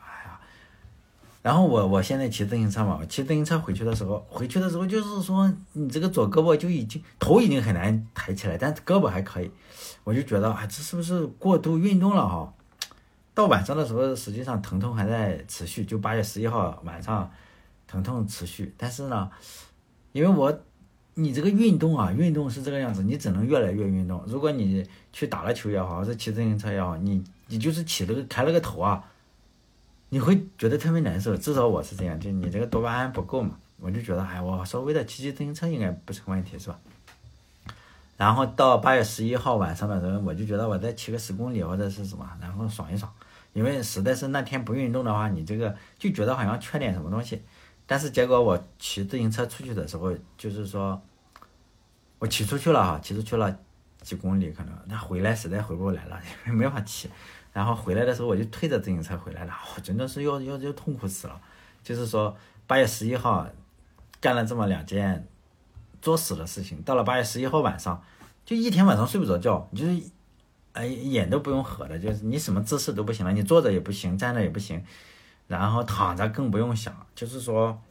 [1.41, 9.49] 然后我我现在骑自行车嘛，骑自行车回去的时候，回去的时候就是说你这个左胳膊就已经头已经很难抬起来，但胳膊还可以，
[10.03, 12.53] 我就觉得啊，这是不是过度运动了哈？
[13.33, 17.31] 到晚上的时候，实际上疼痛还在持续，就八月十一号晚上
[17.87, 19.29] 疼痛持续，但是呢，
[20.11, 20.59] 因为我
[21.13, 24.21] 你这个运动啊，运动是这个样子，你只能越来越运动。
[24.27, 29.01] 如果你去打了球也好，还是骑自行车也好，你你就是起了个开了个头啊。
[30.09, 36.79] 你会觉得特别难受，至少我是这样，就你这个多巴胺不够嘛，我就觉得，哎，我稍微的骑骑自行车应该不成问题，是吧？
[38.17, 43.09] 然后到八月十一号晚上的时候，我就觉得我再骑个十公里或者是什么，然后爽一爽，
[43.53, 47.41] 因为实在是那天不运动的话，你这个就觉得好像缺点什么东西。
[47.85, 51.01] 但是结果我骑自行车出去的时候，就是说，
[52.17, 53.57] 我骑出去了哈，骑出去了
[54.01, 57.09] 几公里可能，那回来实在回不来了，因 为没法骑。
[57.51, 61.41] 然后回来的时候，我就推着自行车回来了， 我真的是要要要痛苦死了。
[61.83, 62.35] 就是说，
[62.67, 63.47] 八月十一号
[64.21, 65.27] 干了这么两件
[66.01, 68.03] 作死的事情，到了八月十一号晚上，
[68.45, 70.01] 就一天晚上睡不着觉，就是
[70.73, 74.83] 哎眼都不用合的，就是你什么姿势都不行了，你坐着也不行，站着也不行，
[75.47, 76.93] 然后躺着更不用想。
[77.15, 77.81] 就是说，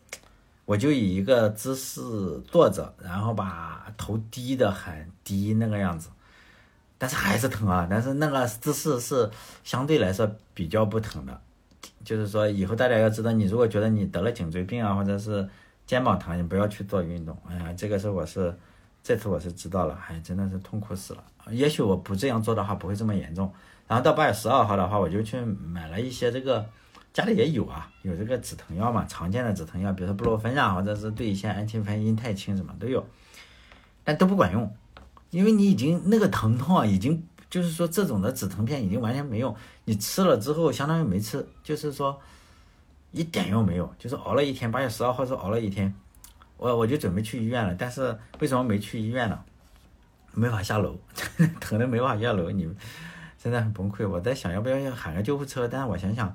[0.64, 2.00] 我就以一个姿势
[2.42, 6.10] 坐着，然后把头低的很低那个样子。
[7.00, 7.86] 但是还是疼啊！
[7.88, 9.30] 但是那个姿势是
[9.62, 11.40] 相对来说比较不疼的，
[12.04, 15.48] 就是说以后大家要知道，你如果觉得你得了颈椎病啊，或者是
[15.86, 17.38] 肩膀疼，你不要去做运动。
[17.48, 18.52] 哎呀，这个是我是
[19.00, 21.22] 这次我是知道了，哎，真的是痛苦死了。
[21.52, 23.48] 也许我不这样做的话，不会这么严重。
[23.86, 26.68] 然后到八月十二号的话，我就去买了一些这个
[27.12, 33.06] 家里也有啊，有这个止疼药嘛，常见的止疼药，比如说布洛芬啊，或者是对乙酰氨基酚、英泰清什么都有，
[34.02, 34.74] 但都不管用。
[35.30, 42.18] 因为你已经那个疼痛啊，已经就是说这种的止疼片已经完全没用，你吃了之后相当于没吃，就是说
[43.12, 45.94] 一点用没有，就是熬了一天，八月十二号是熬了一天，
[46.56, 49.38] 我 我就准备去医院了，但是为什么没去医院呢？
[50.32, 50.96] 没法下楼，
[51.60, 52.68] 疼的没法下楼，你
[53.42, 54.08] 真的很崩溃。
[54.08, 56.34] 我在想要不要喊个救护车，但是我想想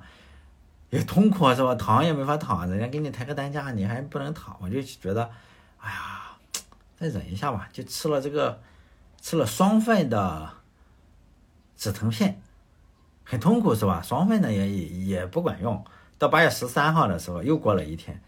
[0.90, 1.74] 也痛苦啊，是吧？
[1.74, 5.30] 躺也没法躺，人家给你抬个担架，你还不能躺，我就觉得，
[5.78, 6.36] 哎呀，
[6.96, 8.60] 再忍一下吧，就吃了这个。
[9.24, 10.50] 吃了双份的
[11.78, 12.42] 止疼片，
[13.24, 14.02] 很痛苦是吧？
[14.02, 15.82] 双份的也也也不管用。
[16.18, 18.20] 到八月十三号的时候，又过了一天，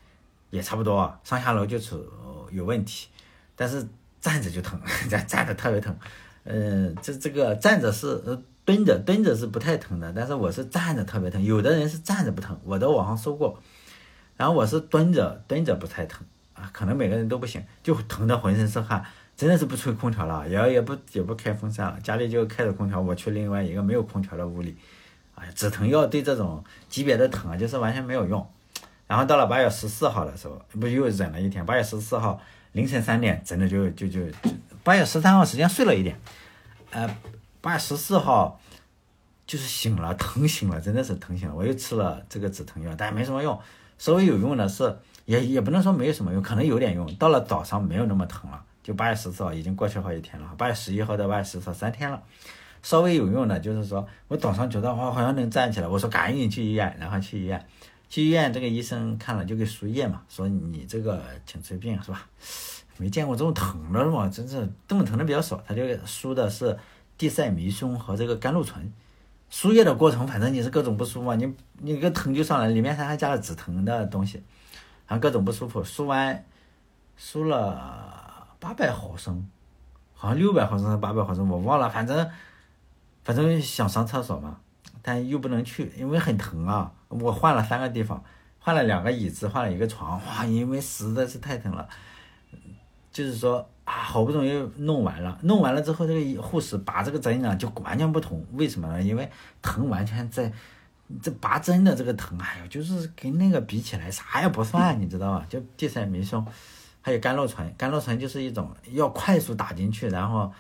[0.49, 2.03] 也差不多，上下楼就是
[2.51, 3.09] 有问题。
[3.55, 3.87] 但是
[4.23, 4.81] 站着就疼，
[5.11, 5.95] 站站着特别疼。
[6.45, 11.45] 嗯，这这个站着是呃蹲着，蹲着是不太疼的，但是我是站着特别疼。
[11.45, 13.61] 有的人是站着不疼，我在网上搜过。
[14.39, 19.05] 然后我是蹲着，蹲着不太疼啊，可能每个人都不行，就疼得浑身是汗。
[19.37, 22.99] 真的是不吹空调了，也也不也不开风扇了，家里就开着空调。
[22.99, 24.75] 我去另外一个没有空调的屋里，
[25.35, 28.44] 哎，止疼药对这种级别的疼啊，就是完全没有用。
[29.07, 31.64] 然后到了八月十四号的时候，不又忍了一天？
[31.66, 32.40] 八月十四号
[32.72, 34.20] 凌晨三点，真的就就就，
[34.83, 36.18] 八月十三号时间睡了一点，
[36.90, 37.16] 呃，
[37.61, 38.59] 八月十四号
[39.46, 41.55] 就是醒了，疼醒了，真的是疼醒了。
[41.55, 43.61] 我又吃了这个止疼药，但没什么用。
[43.99, 47.14] 稍微有用的是，也也不能说没有什么用，可能有点用。
[47.16, 48.64] 到了早上没有那么疼了。
[48.87, 52.22] 就八月十四号已经过去好几天了，八月十一号到八月十四号三天了，
[52.85, 57.66] 稍微有用的，就是说我早上觉得我好像能站起来，我说赶紧去医院，然后去医院，
[58.09, 62.29] 去医院这个医生看了就给输液嘛，说你这个颈椎病是吧？
[62.96, 66.79] 没见过这么疼的嘛，真是这么疼的比较少，他就输的是
[67.18, 68.92] 地塞米松和这个甘露醇，
[69.51, 74.40] 输液的过程反正你是各种不舒服，你你个疼就上来，里面他还加了止疼的东西，
[75.09, 76.44] 然后各种不舒服，输完
[77.16, 78.22] 输了。
[78.59, 79.49] 八百毫升，
[80.14, 82.31] 好像六百毫升还是八百毫升，我忘了，反正
[83.25, 84.59] 反正想上厕所嘛，
[85.03, 86.92] 但又不能去，因为很疼啊。
[87.09, 88.23] 我换了三个地方，
[88.59, 91.88] 换了两个椅子，换了一个床，哇，因为实在是太疼了。
[93.12, 98.45] 就是说啊，好不容易弄完了，弄完了之后，这个护士拔这个针呢，就完全不同。
[98.53, 99.03] 为什么呢？
[99.03, 99.31] 因为
[99.62, 100.53] 疼完全在
[101.23, 105.47] 这拔针的这个疼，哎呦，就是跟那个比起来啥也不算，你知道吧？
[105.49, 106.47] 就地塞米松。
[107.07, 110.53] 还有甘露醇，甘露醇就是一种要快速打进去，然后，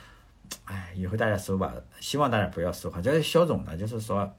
[0.64, 4.32] 哎，以后大家搜吧，希望大家不要搜哈，这是消肿的，就是说，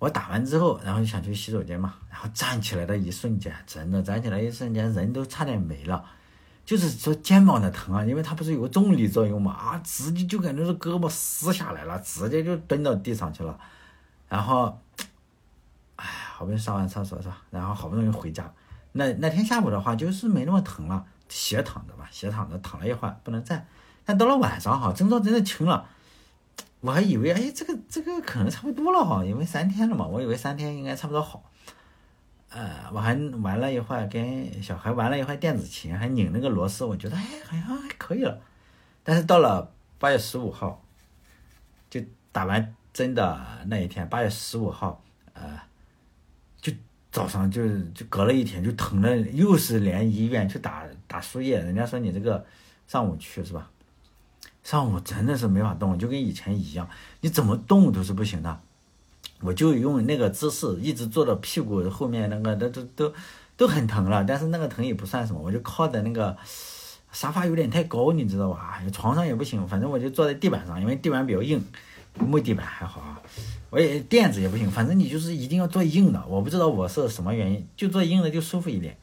[0.00, 6.04] 我打完之后，然后就想去洗手间嘛，然后站起来的一瞬间，真的站起来一瞬间，人都差点没了，
[6.64, 13.56] 就是说肩膀的疼啊，因为它不是有个重力作用嘛，啊，直接就感觉是胳膊撕下来了，直接就蹲到地上去了，
[14.28, 14.76] 然后，
[15.94, 18.52] 哎，好不容易上完厕所是吧，然后好不容易回家。
[18.96, 23.66] 那那天下午的话，就是没那么疼了，斜躺着吧，斜躺着躺了一会儿，不能站。
[24.04, 25.86] 但到了晚上哈，症状真的轻了，
[26.80, 31.42] 我还以为哎，这个这个可能差不多了哈，因为三天了嘛，我以为三天应该差不多好。
[32.50, 38.38] 呃，我还玩了一会儿，跟小孩玩了一会儿电子琴，还拧那个螺丝，我觉得哎，好像还可以了。
[39.02, 40.82] 但是到了八月十五号，
[41.90, 45.02] 就打完针的那一天，八月十五号，
[45.34, 45.60] 呃，
[47.16, 52.44] 早上就就隔了一天就疼了，又是连医院去打打输液，人家说你这个
[52.86, 53.70] 上午去是吧？
[54.62, 56.86] 上午真的是没法动，就跟以前一样，
[57.22, 58.60] 你怎么动都是不行的。
[59.40, 63.14] 我就用那个姿势一直坐到屁股后面那个都都都
[63.56, 66.36] 都很疼了，但是那个疼也不算什么，我就靠在那个
[67.12, 68.82] 沙发有点太高，你知道吧？
[68.92, 71.64] 床上也不行，反正我就坐在地板上，因为地板比较硬，
[72.18, 73.18] 木地板还好啊。
[73.76, 76.26] 我也垫子也不行，反正你就是一定要做硬的。
[76.26, 78.96] 我不知道我是什么原因，就做硬的就舒服一点。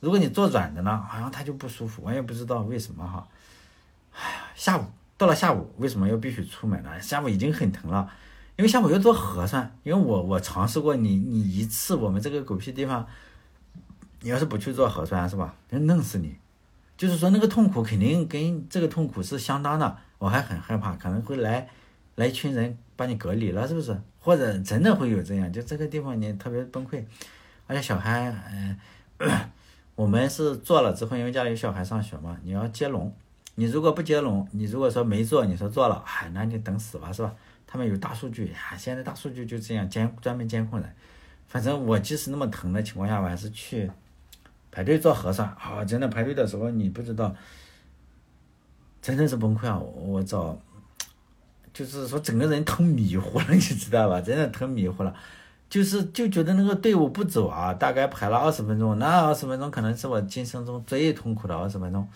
[0.00, 3.28] 如果你做软的呢，好像它就不舒服，我也不知道为什么哈。
[4.14, 4.86] 哎呀，下午
[5.18, 6.98] 到了下午，为什么又必须出门呢？
[7.02, 8.10] 下午已经很疼了，
[8.56, 9.76] 因为下午要做核酸。
[9.82, 13.06] 因为我我尝试过，你你一次我们这个狗屁地方，
[14.22, 15.54] 你要是不去做核酸是吧？
[15.68, 16.34] 能弄死你。
[16.96, 21.68] 就是说那个痛苦肯定跟这个痛苦是相当的，我还很害怕，可能会来
[22.18, 23.96] 来一群人把你隔离了，是不是？
[24.18, 27.04] 或者真的会有这样，就这个地方你特别崩溃，
[27.68, 28.76] 而且小孩，嗯，
[29.94, 33.14] 我们是做了之后，因为家里有小孩上学嘛，你要接龙。
[33.54, 37.32] 你如果不接龙，你如果说没做，你说做了，哎，那你等死吧，是吧？
[37.68, 40.92] 他们有大数据呀，现在大数据就这样监专门监控人。
[41.46, 43.88] 反正我即使那么疼的情况下，我还是去
[44.72, 45.48] 排队做核酸。
[45.48, 47.34] 啊，真的排队的时候，你不知道，
[49.00, 49.78] 真的是崩溃啊！
[49.78, 50.60] 我找，
[51.78, 54.18] 就是说整个人疼迷糊了，你知道吧？
[54.22, 55.14] 真的疼迷糊了，
[55.70, 62.08] 就是就觉得那个队伍不走啊，大概排了二十分钟，那二十分钟可能是我今生中最痛苦的二十分钟。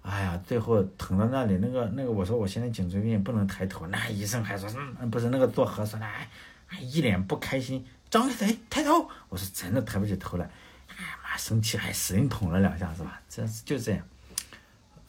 [0.00, 4.66] 哎呀，最后疼到那里，那个那个，我说我现在颈椎病不能抬头，那医生还说，
[4.98, 10.50] 嗯，不是那个做核酸的，哎，一脸不开心，张开嘴抬头，我说真的抬不起头来，
[10.88, 13.20] 哎妈生气还使劲捅了两下是吧？
[13.28, 14.02] 这就这样。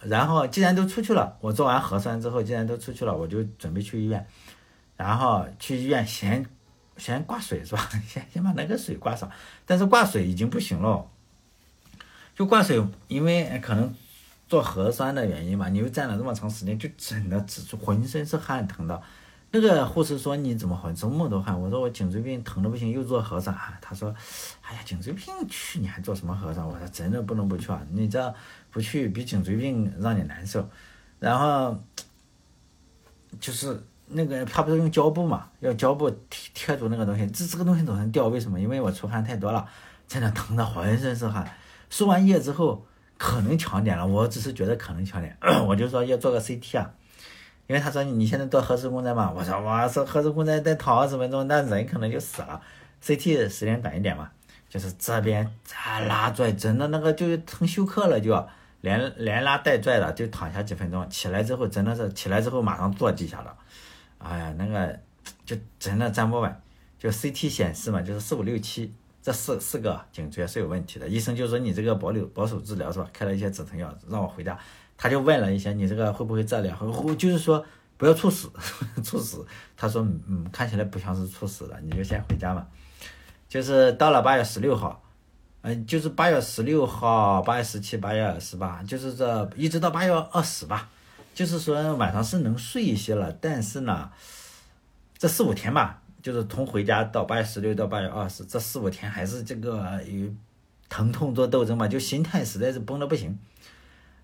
[0.06, 4.26] 然后既然都出去了，我做完核酸之后，既然都出去了，我就准备去医院，
[4.96, 6.46] 然后去医院先
[6.98, 7.90] 先挂水是吧？
[8.08, 9.30] 先先把那个水挂上，
[9.66, 11.08] 但是挂水已经不行了，
[12.36, 13.94] 就挂水，因为可能。
[14.50, 19.02] 做核酸的原因嘛，你又站了这么长时间，就真的只是浑身是汗，疼的。
[19.50, 21.60] 那个护士说你怎么浑这么多汗？
[21.60, 23.58] 我说我颈椎病疼的不行，又做核酸。
[23.82, 24.14] 他说，
[24.62, 26.68] 哎呀，颈椎病去你还做什么核酸？
[26.68, 28.32] 我说真的不能不去啊，你这
[28.74, 30.68] 不去比颈椎病让你难受。
[31.20, 31.82] 然后
[33.40, 38.60] 就是那个他不是用胶布嘛，要胶布贴贴住那个东西，这这个东西总是掉，为什么？
[38.60, 39.66] 因为我出汗太多了，
[40.08, 41.50] 真的疼的浑身是汗。
[41.90, 42.86] 输完液之后。
[43.16, 46.92] 可能强点了，我只是觉得可能强点， 我就说要做个 CT 啊，
[47.68, 52.60] 因为他说你现在做核磁共振嘛，我说我说核磁共振再躺二十分钟，那人可能就死了
[53.02, 54.30] ，CT 时间短一点嘛，
[54.68, 55.50] 就是这边
[55.86, 58.34] 啊拉拽，真的那个就是疼休克了，就
[58.84, 63.58] 连连拉带拽的就躺下几分钟，起来之后真的是起来之后马上坐地下了，
[64.18, 65.00] 哎呀那个
[65.46, 66.62] 就真的站不稳，
[67.00, 68.94] 就 CT 显示嘛，就是四五六七。
[69.22, 73.10] 这四四个颈椎是有问题的，医生就说你这个保留保守治疗是吧？
[73.14, 74.60] 开了一些止疼药让我回家，
[74.98, 76.76] 他就问了一些你这个会不会治疗？
[76.76, 77.66] 会就是说
[77.96, 78.52] 不要猝死，
[79.02, 79.46] 猝死。
[79.78, 82.68] 他说嗯，看起来不像是猝死的，你就先回家嘛。
[83.48, 85.02] 就是到了八月十六号，
[85.64, 90.90] 嗯，就是八月十六号、八月十七、八月二十八，就是这一直到八月二十吧。
[91.34, 94.12] 就是说晚上是能睡一些了，但是呢，
[95.18, 96.00] 这四五天吧。
[96.22, 100.34] 就是从回家到八月十六到八月二十这四五天，还是这个与
[100.88, 103.38] 疼痛做斗争嘛，就心态实在是崩的不行。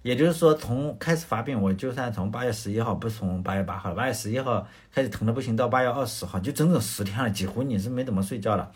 [0.01, 8.71] 也就是说，从开始发病，我就算从八月十一号，不从八月八号，八月十一号开始疼的不行，到八月二十号，就整整十天了，几乎你是没怎么睡觉了，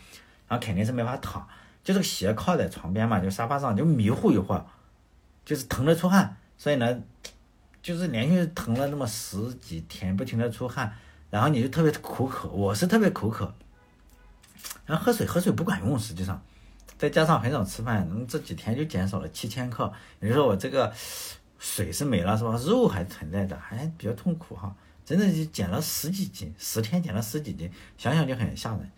[0.46, 1.48] 然后肯定是没法躺，
[1.84, 4.64] 就这个斜靠在床边嘛，就沙发上就迷糊一会儿，
[5.44, 6.98] 就是疼的出汗，所以呢，
[7.82, 10.92] 就是连续疼了那么十几天，不停的出汗。
[11.30, 13.52] 然后你就特别口渴，我是特别口渴，
[14.86, 16.40] 然后喝水喝水不管用，实际上，
[16.96, 19.92] 再加上很少吃饭，这几天就减少了七千克。
[20.20, 20.92] 也就是说我这个
[21.58, 22.56] 水是没了是吧？
[22.64, 24.72] 肉还存在的，还比较痛苦哈，
[25.04, 27.68] 真的就减了十几斤，十天减了十几斤，
[27.98, 28.88] 想想就很吓人。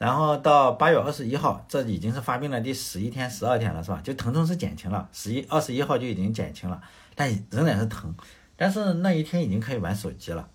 [0.00, 4.00] 然后到八月二十一号，这已经是发病的第十一天、十二天了是吧？
[4.02, 6.80] 就疼痛是减轻了，十一二十一号就已经减轻了，
[7.14, 8.14] 但仍然是疼。
[8.56, 10.48] 但是那一天已经可以玩手机了。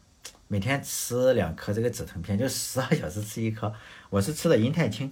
[0.47, 3.71] 每天吃两颗这个止疼片，就十二小时吃一颗。
[4.09, 5.11] 我是吃的银泰清，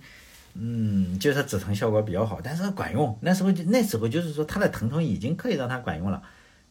[0.55, 3.15] 嗯，就是止疼效果比较好，但是管用。
[3.21, 6.19] 那时候就那时候就是说，它的疼痛已经可以让它管用了。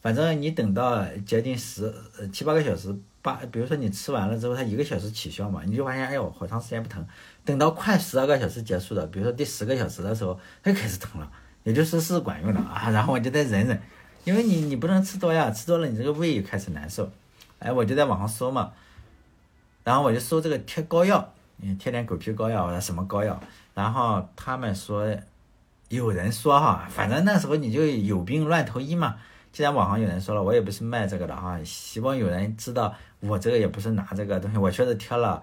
[0.00, 1.94] 反正你等到接近十
[2.32, 7.06] 七八个小时八，比如说你吃完了之后，它一个小时起效嘛，你就发现哎呦好长时间不疼，
[7.44, 11.30] 等到快十二个小时结束了，比如说第十个小时的时候，它就开始疼了，
[11.64, 12.90] 也就是是管用的啊。
[12.90, 13.82] 然后我就再忍忍，
[14.24, 17.10] 因为你你不能吃多呀，吃多了你这个胃又开始难受。
[17.58, 18.72] 哎，我就在网上搜嘛，
[19.84, 23.40] 然后我就搜这个贴膏药，嗯，贴点狗皮膏药或者什么膏药，
[23.74, 25.16] 然后他们说，
[25.88, 29.16] 有人说哈，反正那时候你就有病乱投医嘛。
[29.52, 35.42] 既然网上有人说了，我也不是卖这个的哈，希望有人知道我这个也不是拿这个东西，我确实贴了，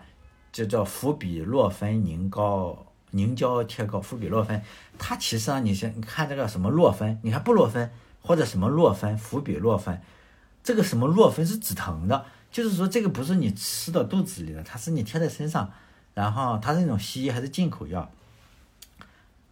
[0.52, 4.62] 就叫氟比洛芬凝膏凝胶贴膏，氟比洛芬，
[4.98, 7.90] 它其实啊，你先看这个什么洛芬，你看布洛芬
[8.22, 10.02] 或者什么洛芬，氟比洛芬，
[10.64, 15.72] 这个什么洛芬是止疼的，就是说这个不是你吃到肚子里的，它是你贴在身上，
[16.14, 18.10] 然后它是那种西医还是进口药，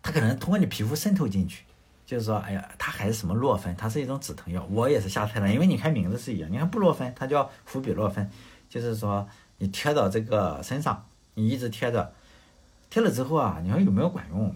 [0.02, 1.64] 它可能通过你皮肤渗透进去。
[2.06, 4.66] 就是说，哎呀，它还是什么洛芬，它是一种止疼药。
[4.72, 6.50] 我也是瞎猜的，因为你看名字是一样。
[6.50, 8.32] 你看布洛芬，它叫氟比洛芬，
[8.70, 9.28] 就是说
[9.58, 12.14] 你贴到这个身上，你一直贴着，
[12.90, 14.56] 贴了之后啊，你说有没有管用？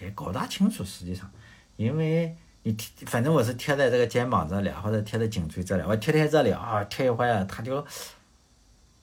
[0.00, 0.84] 也搞不大清楚。
[0.84, 1.30] 实际上，
[1.76, 5.82] 因为你贴，反正我是贴在这个肩膀这里，或者贴在颈椎这里。
[5.86, 7.86] 我贴贴这里啊，贴一会儿，它就。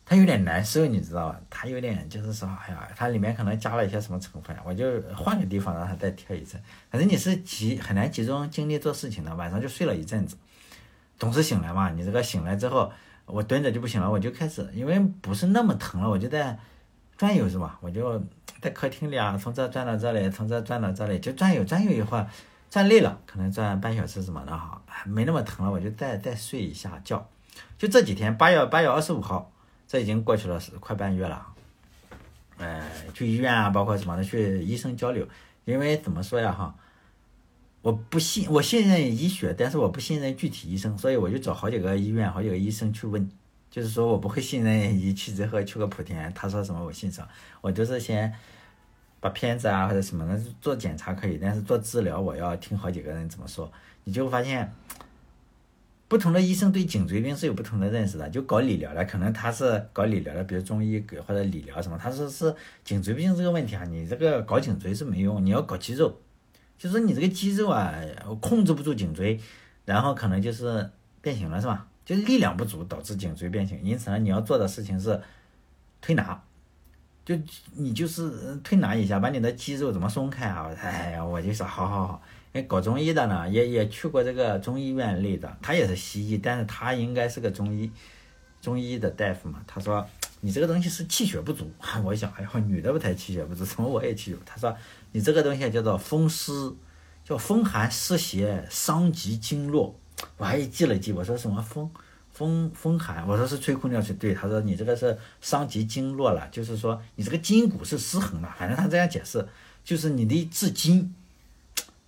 [0.03, 1.39] 它有点难受，你知道吧？
[1.49, 6.59] 它有点就是说，哎呀，它里面可能加了一些什么成分，我就换个地方让它再贴一次。
[6.89, 10.35] 反正你是集很难集中精力做事情的，晚上就睡了一阵子，
[11.17, 11.91] 总是醒来嘛。
[11.91, 12.91] 你这个醒来之后，
[13.31, 16.57] 我蹲着就不行了，我就开始，因为不是那么疼了，我就在
[17.17, 17.77] 转悠是吧？
[17.81, 18.21] 我就
[18.61, 22.27] 在客厅里啊，从这转到这里，从这转到这里，就转悠转悠一会儿，
[22.69, 27.27] 转累了，可能转半小时什么的哈，没那么疼了，我就再再睡一下觉。
[27.77, 29.51] 就这几天，八月八月二十五号。
[29.87, 31.45] 这已经过去了是快半月了，
[32.59, 32.81] 呃，
[33.13, 35.27] 去医院啊，包括什么的，去医生交流，
[35.65, 36.73] 因为怎么说呀哈，
[37.81, 43.29] 我不信，我信任医学，但是我不信任具体医生，所以我就找好几个医院、好几个医生去问，
[43.69, 47.27] 就是说我不会信任一去之后去个莆田，他说什么我信什么，
[47.61, 48.31] 我就是先
[49.19, 53.71] 把片子啊或者什么的做检查可以，但是做治疗我要听好几个人怎么说，
[54.03, 54.71] 你就会发现。
[56.07, 62.53] 不同的医生对颈椎病是有不同的认识的，就搞理疗的，可能他是搞理疗的，比如中医或者理疗什么，他说是
[62.83, 66.13] 颈椎病这个问题啊，你这个搞颈椎是没用，你要搞肌肉，
[66.81, 67.93] 就是你这个肌肉啊
[68.39, 69.39] 控制不住颈椎，
[69.85, 70.89] 然后可能就是
[71.21, 71.85] 变形了，是吧？
[72.03, 75.21] 就力量不足导致颈椎变形，因此呢，你要做的事情是
[76.01, 76.41] 推拿，
[77.23, 77.37] 就
[77.75, 80.71] 你就是推拿一下，把你的肌肉怎么松开啊？
[80.81, 82.21] 哎呀，我就说好好好。
[82.53, 87.91] 哎，搞中医的呢，也也去过这个中医院类的，他也是西医，但是他应该是个中医，
[88.59, 89.61] 中医的大夫嘛。
[89.67, 90.03] 他说
[90.41, 91.71] 你这个东西是气血不足。
[92.03, 94.37] 我一想，哎呀，女的不太气血不足， 怎么我也气血？
[94.45, 94.75] 他说
[95.13, 96.51] 你这个东西叫做风湿，
[97.23, 99.95] 叫风寒湿邪伤及经络。
[100.37, 101.89] 我还记了记，我说什么风
[102.31, 103.27] 风风寒？
[103.27, 104.33] 我说是吹空调吹对。
[104.33, 108.55] 他说你这个是伤及经络了，就是说你这个筋骨是失衡了。
[108.57, 109.47] 反正他这样解释，
[109.83, 111.13] 就是你的治筋。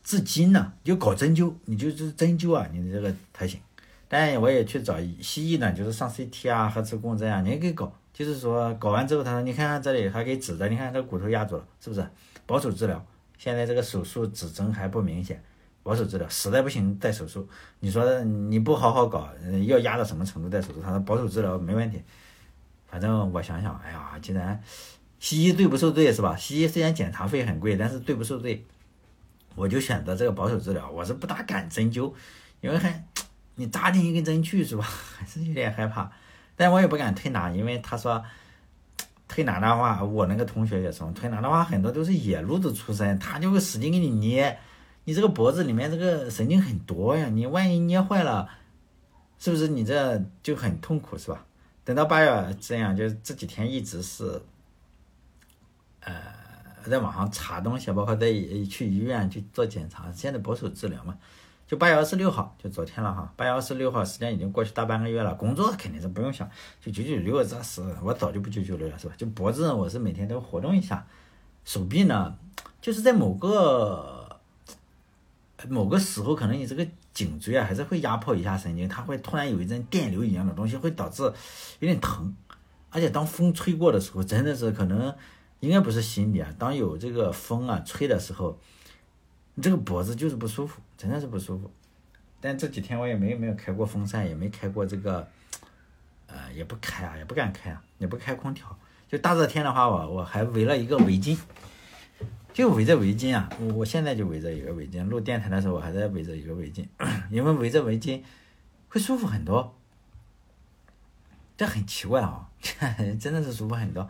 [0.04, 3.62] 治筋呢，就搞针灸，你就是针灸啊，你的这个才行。
[4.10, 7.92] 但我也去找西医呢，就是上 CT 啊、核磁共振啊，你也给搞。
[8.14, 12.07] 就是说搞完之后，他说你看看这里还给指着，你看这骨头压住了，是不是？
[12.45, 13.03] 保守治疗。
[13.38, 15.43] 现在这个手术指征还不明显，
[15.82, 17.49] 保守治疗，实在不行再手术。
[17.80, 19.30] 你说你不好好搞，
[19.66, 20.82] 要压到什么程度再手术？
[20.82, 22.01] 他说保守治疗没问题。
[22.88, 24.61] 反正我想想，哎呀，既然
[25.20, 26.36] 西医对不受罪是吧？
[26.38, 28.64] 西医虽然检查费很贵，但是对不受罪。
[29.55, 32.14] 我就选择这个保守治疗，我是不大敢针灸，
[32.61, 33.03] 因为还
[33.55, 36.11] 你扎进一根针去是吧，还是有点害怕。
[36.56, 38.24] 但我也不敢推拿，因为他说
[39.28, 44.60] 推拿的话，我那个同学也说，推拿的话很多都是野路子出身，他就会使劲给你捏，
[45.06, 48.49] 你这个脖子里面这个神经很多呀，你万一捏坏了，
[49.39, 51.45] 是不是你这就很痛苦是吧？
[51.84, 54.41] 等到八月这样，就这几天一直是，
[56.01, 56.43] 呃。
[56.84, 58.28] 在网上查东西，包括在
[58.70, 60.12] 去医院去做检查。
[60.12, 61.18] 现在保守治疗嘛，
[61.68, 63.34] 就八月二十六号，就昨天了哈。
[63.36, 65.34] 八月二十六号，时间已经过去大半个月了。
[65.36, 66.49] 工作肯定是不用想，
[66.82, 69.14] 就九九六这是我早就不九九六了，是吧？
[69.18, 71.05] 就脖子，我是每天都活动一下。
[71.66, 72.36] 手臂呢，
[72.82, 74.39] 就是在某个
[75.70, 82.36] 某个时候，可能你这个颈椎啊，还是会压迫一下神经，它会突然有一阵电流一样的东西，会导致有点疼。
[82.89, 85.14] 而且当风吹过的时候，真的是可能。
[85.59, 88.59] 应该不是心里啊，当有这个风啊吹的时候，
[89.53, 91.70] 你这个脖子就是不舒服，真的是不舒服。
[92.39, 95.28] 但这几天我也没没有开过风扇，也没开过这个，
[96.28, 98.74] 呃，也不开啊，也不敢开啊，也不开空调。
[99.10, 101.38] 就大热天的话，我我还围了一个围巾，
[102.54, 103.49] 就围着围巾啊。
[103.60, 106.86] 我我现在就围着一个围巾，录电台的时候我还在围着一个围巾，
[107.30, 108.24] 因为围着围巾
[108.88, 109.76] 会舒服很多。
[111.58, 112.49] 这很奇怪啊，
[113.20, 114.10] 真的是舒服很多。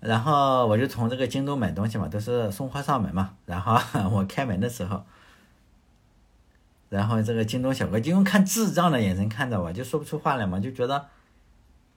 [0.00, 3.34] 然后我就从这个京东买东西嘛，都是送货上门嘛。
[3.46, 3.76] 然后
[4.10, 5.04] 我开门的时候，
[6.98, 11.06] 然后这个京东小哥就用看智障的眼神看着我，就说不出话来嘛，就觉得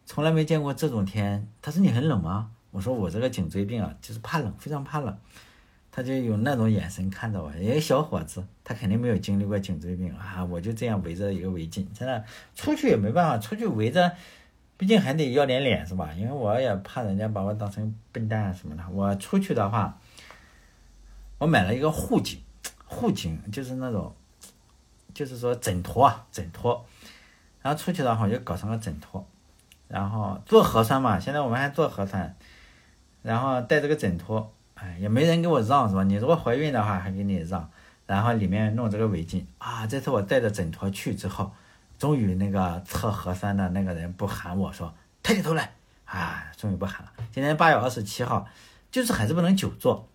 [0.06, 1.48] 从来没见过这种天。
[1.62, 2.52] 他说你很冷吗？
[2.72, 5.18] 我说我这个颈椎病啊，就是怕冷，非常怕冷。
[5.92, 10.44] 他就用那种眼神看着我，一个小伙子，他肯定没有经历过颈椎病啊。
[10.46, 12.24] 我就这样围着一个围巾，真的
[12.54, 14.12] 出去也没办法，出去围着。
[14.78, 16.12] 毕竟还得要点脸是吧？
[16.18, 18.84] 因为我也怕人家把我当成笨蛋什么的。
[18.92, 19.98] 我出去的话，
[21.38, 22.42] 我买了一个护颈，
[22.86, 24.14] 护颈就是那种，
[25.16, 26.86] 就是说枕托啊，枕托。
[27.64, 29.26] 然后出去的话，我就搞成了枕托。
[29.88, 32.36] 然后做核酸嘛，现在我们还做核酸，
[33.24, 36.04] 然后带这个枕托，哎，也没人给我让是吧？
[36.04, 37.68] 你如果怀孕的话，还给你让。
[38.06, 41.52] 然后里面弄这个围巾啊，这次我带着枕托去之后。
[41.98, 44.94] 终于那个测核酸的那个人不喊我说
[45.24, 45.72] 抬起头来
[46.04, 47.12] 啊，终于不喊了。
[47.32, 48.46] 今天八月二十七号，
[48.92, 50.06] 就是还是不能久坐，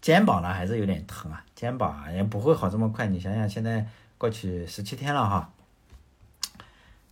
[0.00, 3.06] 肩膀呢还是有点疼啊，肩膀啊也不会好这么快。
[3.06, 3.86] 你想想，现在
[4.20, 5.50] 过去十七天了哈，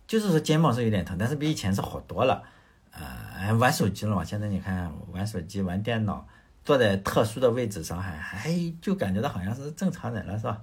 [0.05, 2.43] 就是说肩膀是有点疼，但是比以前是好多了。
[2.91, 6.27] 呃，玩手机了嘛，现在你看玩手机、玩电脑，
[6.63, 10.61] 坐在特殊的位置上还还就感觉到好像是正常人了，是吧？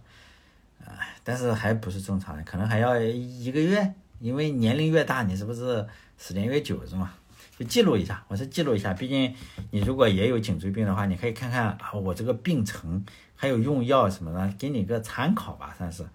[0.85, 5.85] 哎，但是还不是正常人，可能还要一个月，因为年龄越大，你是不是
[6.17, 7.13] 时间越久是吗？
[7.59, 9.35] 就记录一下，我是记录一下，毕竟
[9.73, 16.07] 你如果也有颈椎病的话，你可以看看啊，我这个病程还有用药什么的，给你个参考吧，算是。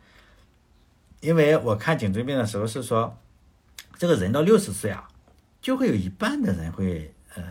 [1.21, 3.17] 因为我看颈椎病的时候是说，
[3.97, 5.07] 这个人到六十岁啊，
[5.61, 7.43] 就会有一半的人会呃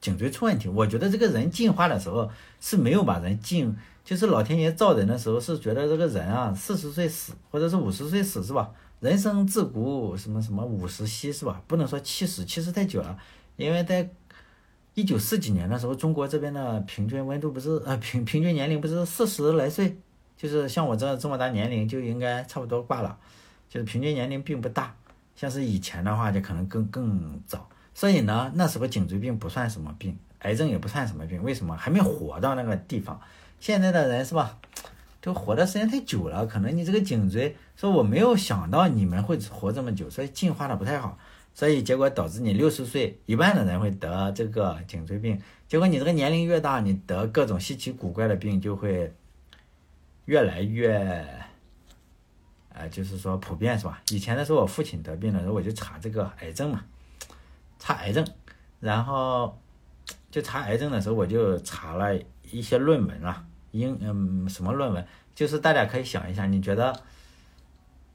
[0.00, 0.68] 颈椎出问题。
[0.68, 3.74] 我觉得这个人进化的时候是没有把人进。
[4.04, 8.68] 就是老天爷造人的时候是觉得这个人啊，四十岁死或者是五十岁死是吧？
[8.98, 11.62] 人生自古什么什么五十稀是吧？
[11.68, 13.16] 不能说七十，七十太久了。
[13.56, 14.10] 因为在
[14.94, 19.96] 一九四几年的时候，中国这边的平均温度不是呃平平均年龄不是四十来岁，
[20.42, 23.16] 就是像我这这么大年龄就应该差不多挂了，
[23.68, 24.92] 就是平均年龄并不大。
[25.36, 33.20] 像是以前的话就可能更更早，所以呢那时候颈椎病不算什么病，癌症也不算什么病，为什么还没活到那个地方？
[33.60, 34.58] 现在的人是吧，
[35.20, 41.16] 都活的时间太久了，可能你这个颈椎，说我没有想到你们会活这么久，所以进化的不太好，
[41.54, 49.14] 所以结果导致你六十岁一半的人会得这个颈椎病，结果你这个年龄越大，你得各种稀奇古怪的病就会
[50.26, 51.26] 越来越，
[52.70, 54.00] 呃，就是说普遍是吧？
[54.10, 56.84] 以前的时候我父亲得病的时候，我就查这个癌症嘛，
[57.78, 58.26] 查癌症，
[58.80, 59.58] 然后
[60.30, 62.18] 就查癌症的时候，我就查了
[62.50, 63.44] 一些论文啊。
[63.72, 65.06] 英嗯，什么论文？
[65.34, 67.02] 就是大家可以想一下，你觉得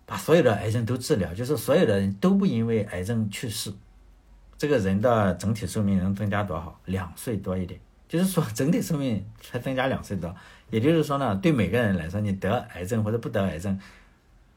[0.05, 3.74] 把所有的癌症都治疗，就是所有的人都不因为癌症去世，
[4.55, 6.80] 这个人的整体寿命能增加多少？
[6.86, 10.34] 两岁多一点，就是说整体寿命才增加两岁多。
[10.70, 13.80] 也就是说呢，对每个人来说，你得癌症或者不得癌症，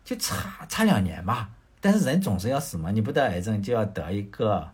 [0.05, 1.51] 就差差两年吧。
[1.81, 4.71] 但是人总是要死嘛，你不得癌症就要得一个。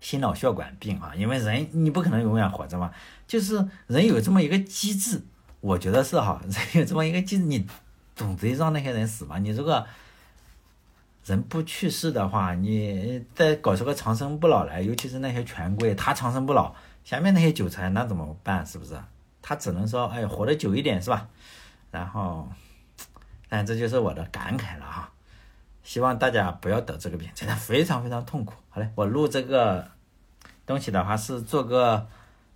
[0.00, 2.88] 心脑血管病啊，因为人你不可能永远活着嘛，
[3.26, 5.20] 就是人有这么一个机制，
[5.60, 7.66] 我觉得是哈，人有这么一个机制，你
[8.14, 9.38] 总得让那些人死嘛。
[9.38, 9.84] 你如果
[11.24, 16.72] 人不去世的话，你再搞出个长生不老来，尤其是那些权贵，他长生不老，
[17.02, 18.64] 下面那些韭菜那怎么办？
[18.64, 18.94] 是不是？
[19.40, 21.28] 他只能说，哎，活得久一点是吧？
[21.90, 22.48] 然后，
[23.48, 25.10] 但这就是我的感慨了哈。
[25.82, 28.54] 希望大家不要得这个病，真的非常非常痛苦。
[28.68, 29.90] 好嘞，我录这个
[30.66, 32.06] 东西的话是做个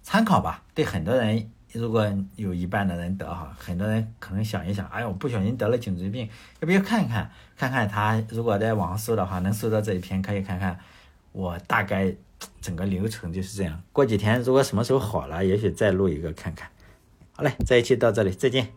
[0.03, 0.62] 参考吧。
[0.74, 2.07] 对很多人，如果
[2.37, 6.28] 有一半的人得哈，很多人可能想一想，哎呀，我不小心得了颈椎病，
[6.61, 7.30] 要不要看一看？
[7.57, 10.78] 看看他如果在网上搜的话，能搜到这一篇，可以看看
[11.33, 12.14] 我大概
[12.61, 13.82] 整个流程就是这样。
[13.93, 16.68] 过几天如果什么时候好了，也许再录一个看看。
[17.32, 18.68] 好嘞，这一期到这里，再见。